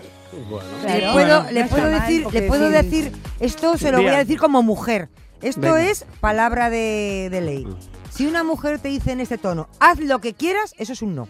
[0.41, 1.13] Claro.
[1.13, 3.99] puedo, Bueno, le no puedo está mal, decir, le puedo decir- decir, esto se lo
[3.99, 5.09] voy a decir como mujer.
[5.43, 5.91] Esto Venga.
[5.91, 7.67] es palabra de, de ley.
[8.11, 11.15] Si una mujer te dice en este tono, haz lo que quieras, eso es un
[11.15, 11.29] no.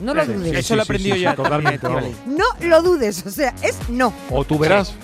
[0.00, 0.52] No lo sí, dudes.
[0.58, 1.34] Eso lo he Sí, sí, ya.
[1.34, 1.86] totalmente.
[2.26, 4.12] No lo dudes, o sea, es no.
[4.30, 4.94] O tú verás,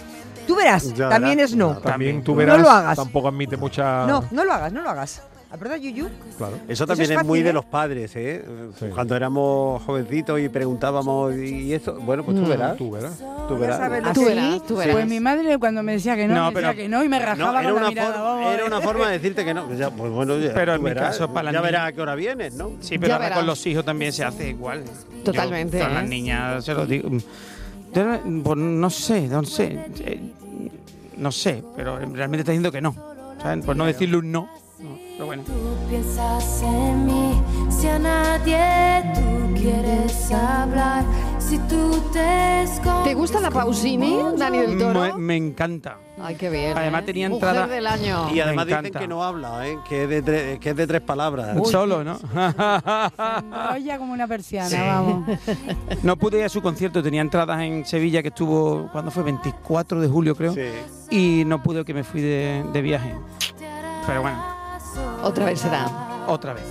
[0.47, 1.77] Tú verás, Ya también es no.
[1.77, 2.97] también tú No verás, lo hagas.
[2.97, 4.07] tampoco admite mucha...
[4.07, 5.23] No, no lo hagas, no lo hagas.
[5.51, 6.09] ¿La verdad, Yuyu?
[6.37, 6.59] Claro.
[6.69, 7.53] Eso también es es, muy de ¿eh?
[7.55, 8.45] los padres, ¿eh?
[8.93, 12.49] Cuando éramos jovencitos y preguntábamos y eso, bueno, pues tú Mm.
[12.51, 12.77] verás.
[12.77, 13.13] Tú verás.
[13.49, 13.79] Tú verás.
[13.79, 14.93] sabes lo Tú que- verás, tú verás.
[14.95, 17.09] Pues mi madre cuando me decía que no, No, me decía pero- que no y
[17.09, 18.13] me No, rajaba era, con la una mirada.
[18.13, 18.51] forma, "Oh".
[18.51, 19.75] era una forma de decirte que no.
[19.75, 21.93] Ya, pues bueno, ya, Pero en mi verás, caso, para las Ya niñas- verás a
[21.93, 22.73] qué hora vienes, ¿no?
[22.81, 24.85] Sí, pero ahora con los hijos también se hace igual.
[25.25, 25.95] Totalmente, Yo con ¿eh?
[25.95, 27.09] las niñas se lo digo.
[27.95, 29.79] Yo no- pues no sé, no sé.
[30.01, 30.21] eh,
[31.17, 32.95] No sé, pero realmente está diciendo que no.
[33.43, 33.65] ¿sabes?
[33.65, 34.49] Por no decirle un no.
[35.19, 35.43] Pero bueno.
[35.45, 35.53] Tú
[35.91, 41.03] piensas en mí, si a nadie tú quieres hablar,
[41.41, 43.03] si tú te escondes.
[43.03, 45.01] ¿Te gusta la Pausini, Dani del Toro?
[45.01, 45.97] Me, me encanta.
[46.23, 46.79] Ay, qué bien.
[46.79, 47.07] Además ¿eh?
[47.07, 48.31] tenía Mujer entrada- del año.
[48.33, 49.77] Y además dicen que no habla, ¿eh?
[49.89, 51.57] que, es de tre- que es de tres palabras.
[51.69, 52.17] Solo, ¿no?
[53.75, 54.77] Olla como una persiana, Sí.
[54.77, 55.29] vamos.
[56.05, 59.25] No pude ir a su concierto, tenía entradas en Sevilla que estuvo, ¿cuándo fue?
[59.25, 60.55] 24 de julio creo.
[60.55, 60.69] Sí.
[61.11, 63.13] Y no pude que me fui de, de viaje.
[64.07, 64.39] Pero bueno,
[65.23, 65.87] Otra vez será.
[66.27, 66.65] otra vez.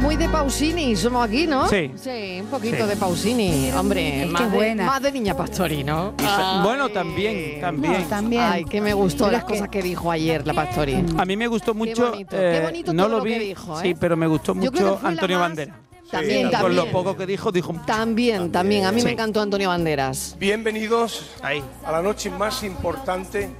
[0.00, 1.68] Muy de Pausini, somos aquí, ¿no?
[1.68, 1.90] Sí.
[1.96, 2.88] Sí, un poquito Sí.
[2.90, 3.70] de Pausini.
[3.72, 4.86] Hombre, Es que más, de, buena.
[4.86, 6.12] más de Niña Pastori, ¿no?
[6.18, 6.62] Ay.
[6.62, 8.02] Bueno, también, también.
[8.02, 8.42] No, también.
[8.42, 11.04] Ay, que me gustó las cosas que dijo ayer la Pastori.
[11.18, 12.10] A mí me gustó mucho.
[12.10, 13.82] bonito, qué eh, bonito no todo lo lo vi, que dijo, ¿eh?
[13.82, 15.74] sí, pero me gustó Yo creo que mucho fue la Antonio más- Bandera.
[16.10, 16.76] También, Con también.
[16.76, 17.74] lo poco que dijo, dijo.
[17.86, 18.84] También, también.
[18.84, 20.36] A mí me encantó Antonio Banderas.
[20.38, 21.62] Bienvenidos Ahí.
[21.84, 23.50] a la noche más importante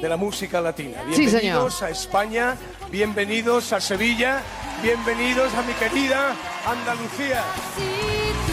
[0.00, 0.98] de la música latina.
[1.12, 2.56] Sí, Bienvenidos a España,
[2.92, 4.40] bienvenidos a Sevilla,
[4.82, 6.34] bienvenidos a mi querida
[6.66, 7.42] Andalucía.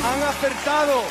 [0.04, 1.02] Han acertado,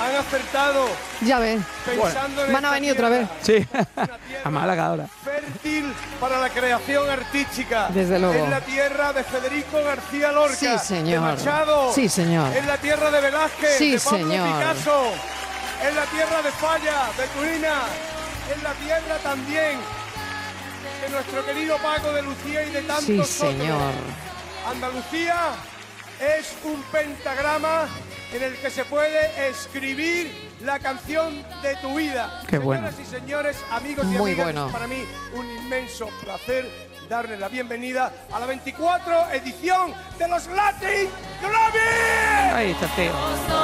[0.00, 0.86] han acertado
[1.22, 1.60] Ya ves.
[1.84, 3.28] pensando Van a venir otra vez.
[3.42, 3.66] Sí.
[4.44, 5.06] a Málaga ahora.
[5.24, 7.88] Fértil para la creación artística.
[7.90, 8.44] Desde luego.
[8.44, 10.56] Es la tierra de Federico García Lorca.
[10.56, 11.14] Sí, señor.
[11.14, 11.92] De Machado.
[11.92, 12.54] Sí, señor.
[12.56, 13.78] Es la tierra de Velázquez.
[13.78, 14.58] Sí, de Pablo señor.
[14.58, 15.12] Picasso.
[15.88, 17.74] Es la tierra de Falla, de Turina.
[18.54, 19.78] Es la tierra también
[21.02, 23.28] de nuestro querido Paco de Lucía y de tantos Sí, otros.
[23.28, 23.92] señor.
[24.70, 25.36] Andalucía
[26.20, 27.86] es un pentagrama
[28.32, 32.42] en el que se puede escribir la canción de tu vida.
[32.48, 32.88] Qué bueno.
[32.90, 34.66] Señoras y señores, amigos y Muy amigas, bueno.
[34.66, 35.04] es para mí
[35.34, 36.68] un inmenso placer
[37.08, 41.08] darles la bienvenida a la 24 edición de los Latin
[41.40, 42.37] Grammy.
[42.54, 43.12] Ahí está Teo.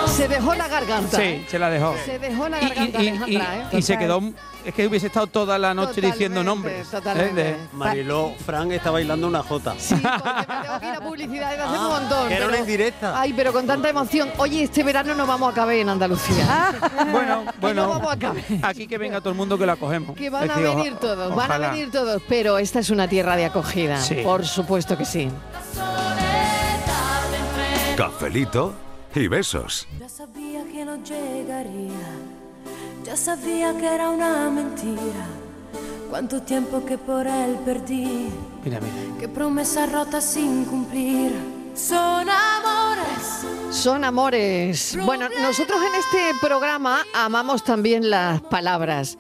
[0.07, 1.17] Se dejó la garganta.
[1.17, 1.95] Sí, se la dejó.
[2.05, 3.79] Se dejó la Y- garganta, y, y- Alejandra, ¿eh?
[3.79, 4.21] y se quedó.
[4.65, 6.89] Es que hubiese estado toda la noche diciendo nombres.
[6.89, 7.51] totalmente.
[7.51, 7.57] ¿eh?
[7.75, 9.75] Mariló, Fran está bailando una jota.
[9.79, 10.09] Sí, porque
[10.49, 12.29] me tengo que ir a publicidad desde hace un montón.
[12.29, 13.21] que era una pero- indirecta.
[13.21, 14.31] Ay, pero con tanta emoción.
[14.39, 16.73] Oye, este verano no vamos a caber en Andalucía.
[17.13, 17.83] Bueno, bueno.
[17.83, 18.45] no vamos a caber.
[18.63, 20.17] Aquí que venga todo el mundo que la cogemos.
[20.17, 23.37] Que van a decir, venir todos, van a venir todos, pero esta es una tierra
[23.37, 24.01] de acogida.
[24.01, 24.17] Sí.
[24.25, 25.29] Por supuesto que sí.
[27.97, 28.75] Cafelito
[29.15, 29.87] y besos.
[30.01, 32.11] Ya sabía que no llegaría,
[33.05, 35.27] ya sabía que era una mentira.
[36.11, 38.29] Cuánto tiempo que por él perdí,
[38.65, 39.19] Mira, mira.
[39.21, 41.33] qué promesas rotas sin cumplir.
[41.75, 43.47] Son amores.
[43.71, 44.97] Son amores.
[45.05, 49.19] Bueno, nosotros en este programa amamos también las palabras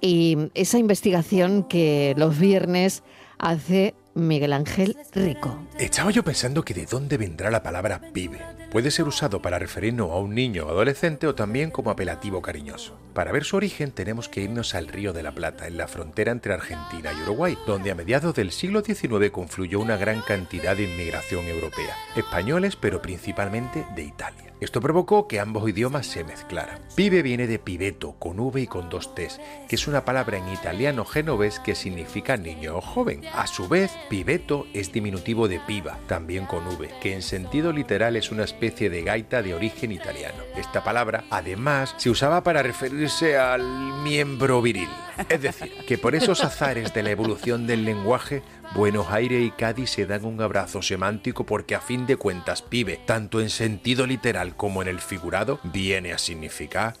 [0.00, 3.02] y esa investigación que los viernes
[3.38, 5.66] hace Miguel Ángel Rico.
[5.78, 8.40] Estaba yo pensando que de dónde vendrá la palabra pibe.
[8.74, 12.98] Puede ser usado para referirnos a un niño o adolescente o también como apelativo cariñoso.
[13.14, 16.32] Para ver su origen tenemos que irnos al Río de la Plata, en la frontera
[16.32, 20.90] entre Argentina y Uruguay, donde a mediados del siglo XIX confluyó una gran cantidad de
[20.90, 24.54] inmigración europea, españoles pero principalmente de Italia.
[24.60, 26.80] Esto provocó que ambos idiomas se mezclaran.
[26.96, 30.48] Pibe viene de pibeto, con V y con dos T's, que es una palabra en
[30.48, 33.22] italiano genovés que significa niño o joven.
[33.34, 38.16] A su vez, pibeto es diminutivo de piba, también con V, que en sentido literal
[38.16, 40.42] es una especie de gaita de origen italiano.
[40.56, 43.62] Esta palabra, además, se usaba para referirse al
[44.02, 44.88] miembro viril.
[45.28, 48.42] Es decir, que por esos azares de la evolución del lenguaje,
[48.74, 52.98] Buenos Aires y Cádiz se dan un abrazo semántico porque a fin de cuentas pibe,
[53.04, 56.94] tanto en sentido literal como en el figurado, viene a significar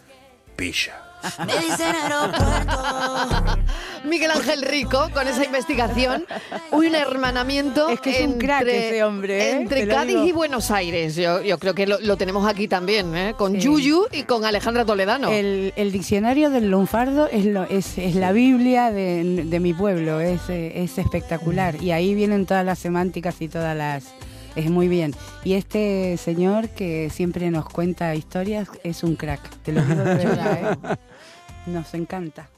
[0.54, 1.13] pilla.
[1.46, 3.58] Me dicen aeropuerto.
[4.04, 6.26] Miguel Ángel Rico, con esa investigación,
[6.70, 9.50] un hermanamiento Es que es un crack ese hombre, ¿eh?
[9.52, 10.26] entre lo Cádiz digo.
[10.26, 11.16] y Buenos Aires.
[11.16, 13.34] Yo, yo creo que lo, lo tenemos aquí también, ¿eh?
[13.36, 15.30] con Yuyu y con Alejandra Toledano.
[15.30, 20.20] El, el diccionario del lunfardo es, lo, es, es la Biblia de, de mi pueblo,
[20.20, 21.82] es, eh, es espectacular.
[21.82, 24.04] Y ahí vienen todas las semánticas y todas las...
[24.56, 25.12] Es muy bien.
[25.42, 30.14] Y este señor que siempre nos cuenta historias es un crack, te lo digo de
[30.14, 30.78] verdad.
[30.92, 30.96] ¿eh?
[31.66, 32.48] Nos encanta.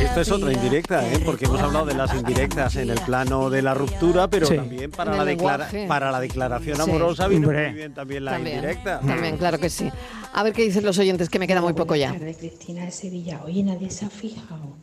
[0.00, 1.20] Esta es otra indirecta, ¿eh?
[1.24, 4.56] porque hemos hablado de las indirectas en el plano de la ruptura, pero Sí.
[4.56, 6.82] también para la, declara- para la declaración Sí.
[6.82, 7.66] amorosa viene Hombre.
[7.68, 9.00] muy bien también la También, indirecta.
[9.00, 9.90] También, claro que sí.
[10.32, 12.08] A ver qué dicen los oyentes, que me queda muy poco ya.
[12.08, 13.40] Buenas tardes, Cristina de Sevilla.
[13.44, 14.76] Oye, nadie se ha fijado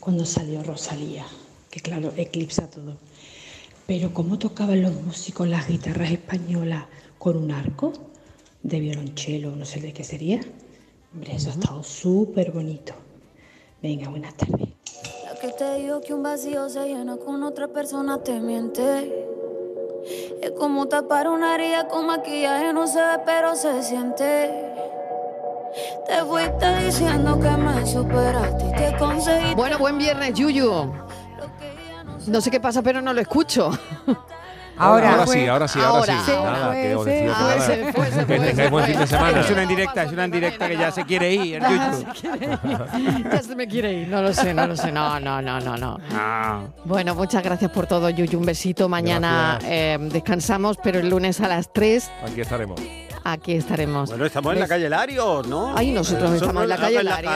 [0.00, 1.24] cuando salió Rosalía,
[1.70, 2.96] que claro, eclipsa todo.
[3.86, 6.84] Pero cómo tocaban los músicos las guitarras españolas
[7.18, 7.92] con un arco
[8.62, 10.40] de violonchelo, no sé de qué sería.
[11.12, 12.94] Hombre, eso ha estado súper bonito.
[13.82, 14.68] Venga, buenas tardes.
[15.24, 19.26] La que te digo que un vacío se llena con otra persona te miente.
[20.40, 24.50] Es como tapar una herida con maquillaje, no se ve, pero se siente.
[26.06, 29.54] Te fuiste diciendo que me superaste y que conseguiste.
[29.54, 31.03] Bueno, buen viernes, Yuyu.
[32.26, 33.70] No sé qué pasa, pero no lo escucho.
[34.76, 36.24] Ahora, ahora sí, ahora sí, ahora, ahora.
[36.26, 36.32] sí.
[36.32, 37.60] Nada, que os decía que Ah, nada.
[37.60, 38.86] se fue, se Que se tengáis buen fue.
[38.92, 39.40] fin de semana.
[39.40, 43.30] Es una indirecta, es una indirecta que ya se quiere ir, el Yuyu.
[43.30, 44.08] ya se me quiere ir.
[44.08, 44.90] No lo sé, no lo sé.
[44.90, 45.98] No, no, no, no, no.
[46.84, 48.36] Bueno, muchas gracias por todo, Yuyu.
[48.36, 48.88] Un besito.
[48.88, 52.80] Mañana eh, descansamos, pero el lunes a las 3 Aquí estaremos.
[53.24, 54.10] Aquí estaremos.
[54.10, 55.74] Bueno, estamos en la calle Larios, ¿no?
[55.76, 57.32] Ay, nosotros Eh, estamos en la calle Larios.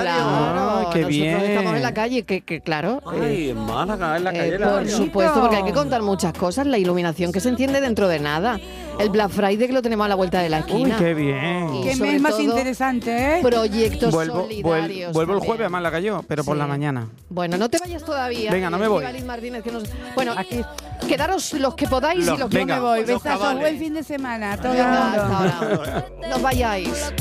[0.00, 1.36] Claro, qué nosotros bien.
[1.40, 3.02] estamos en la calle, que, que claro.
[3.06, 4.92] Ay, en Málaga, en la Eh, calle por Larios.
[4.96, 6.66] supuesto, porque hay que contar muchas cosas.
[6.66, 8.58] La iluminación que se enciende dentro de nada.
[9.02, 10.96] El Black Friday que lo tenemos a la vuelta de la Uy, esquina.
[10.96, 11.74] qué bien.
[11.74, 13.42] Y Qué mes más todo, interesante, ¿eh?
[13.42, 15.12] Proyectos Vuelvo, vuel- solidarios.
[15.12, 17.08] vuelvo el jueves a Málaga yo, pero por la mañana.
[17.28, 18.50] Bueno, no te vayas todavía.
[18.52, 19.02] Venga, no me voy.
[19.04, 19.84] Estíbaliz Martínez, que nos-
[20.14, 20.60] Bueno, aquí
[21.08, 22.76] quedaros los que podáis Los- y los que venga.
[22.76, 23.00] no me voy.
[23.00, 26.06] Besazos, Besazos, buen fin de semana a todo Venga, hasta ahora.
[26.28, 27.12] No os vayáis.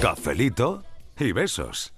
[0.00, 0.82] Cafelito
[1.18, 1.93] y besos.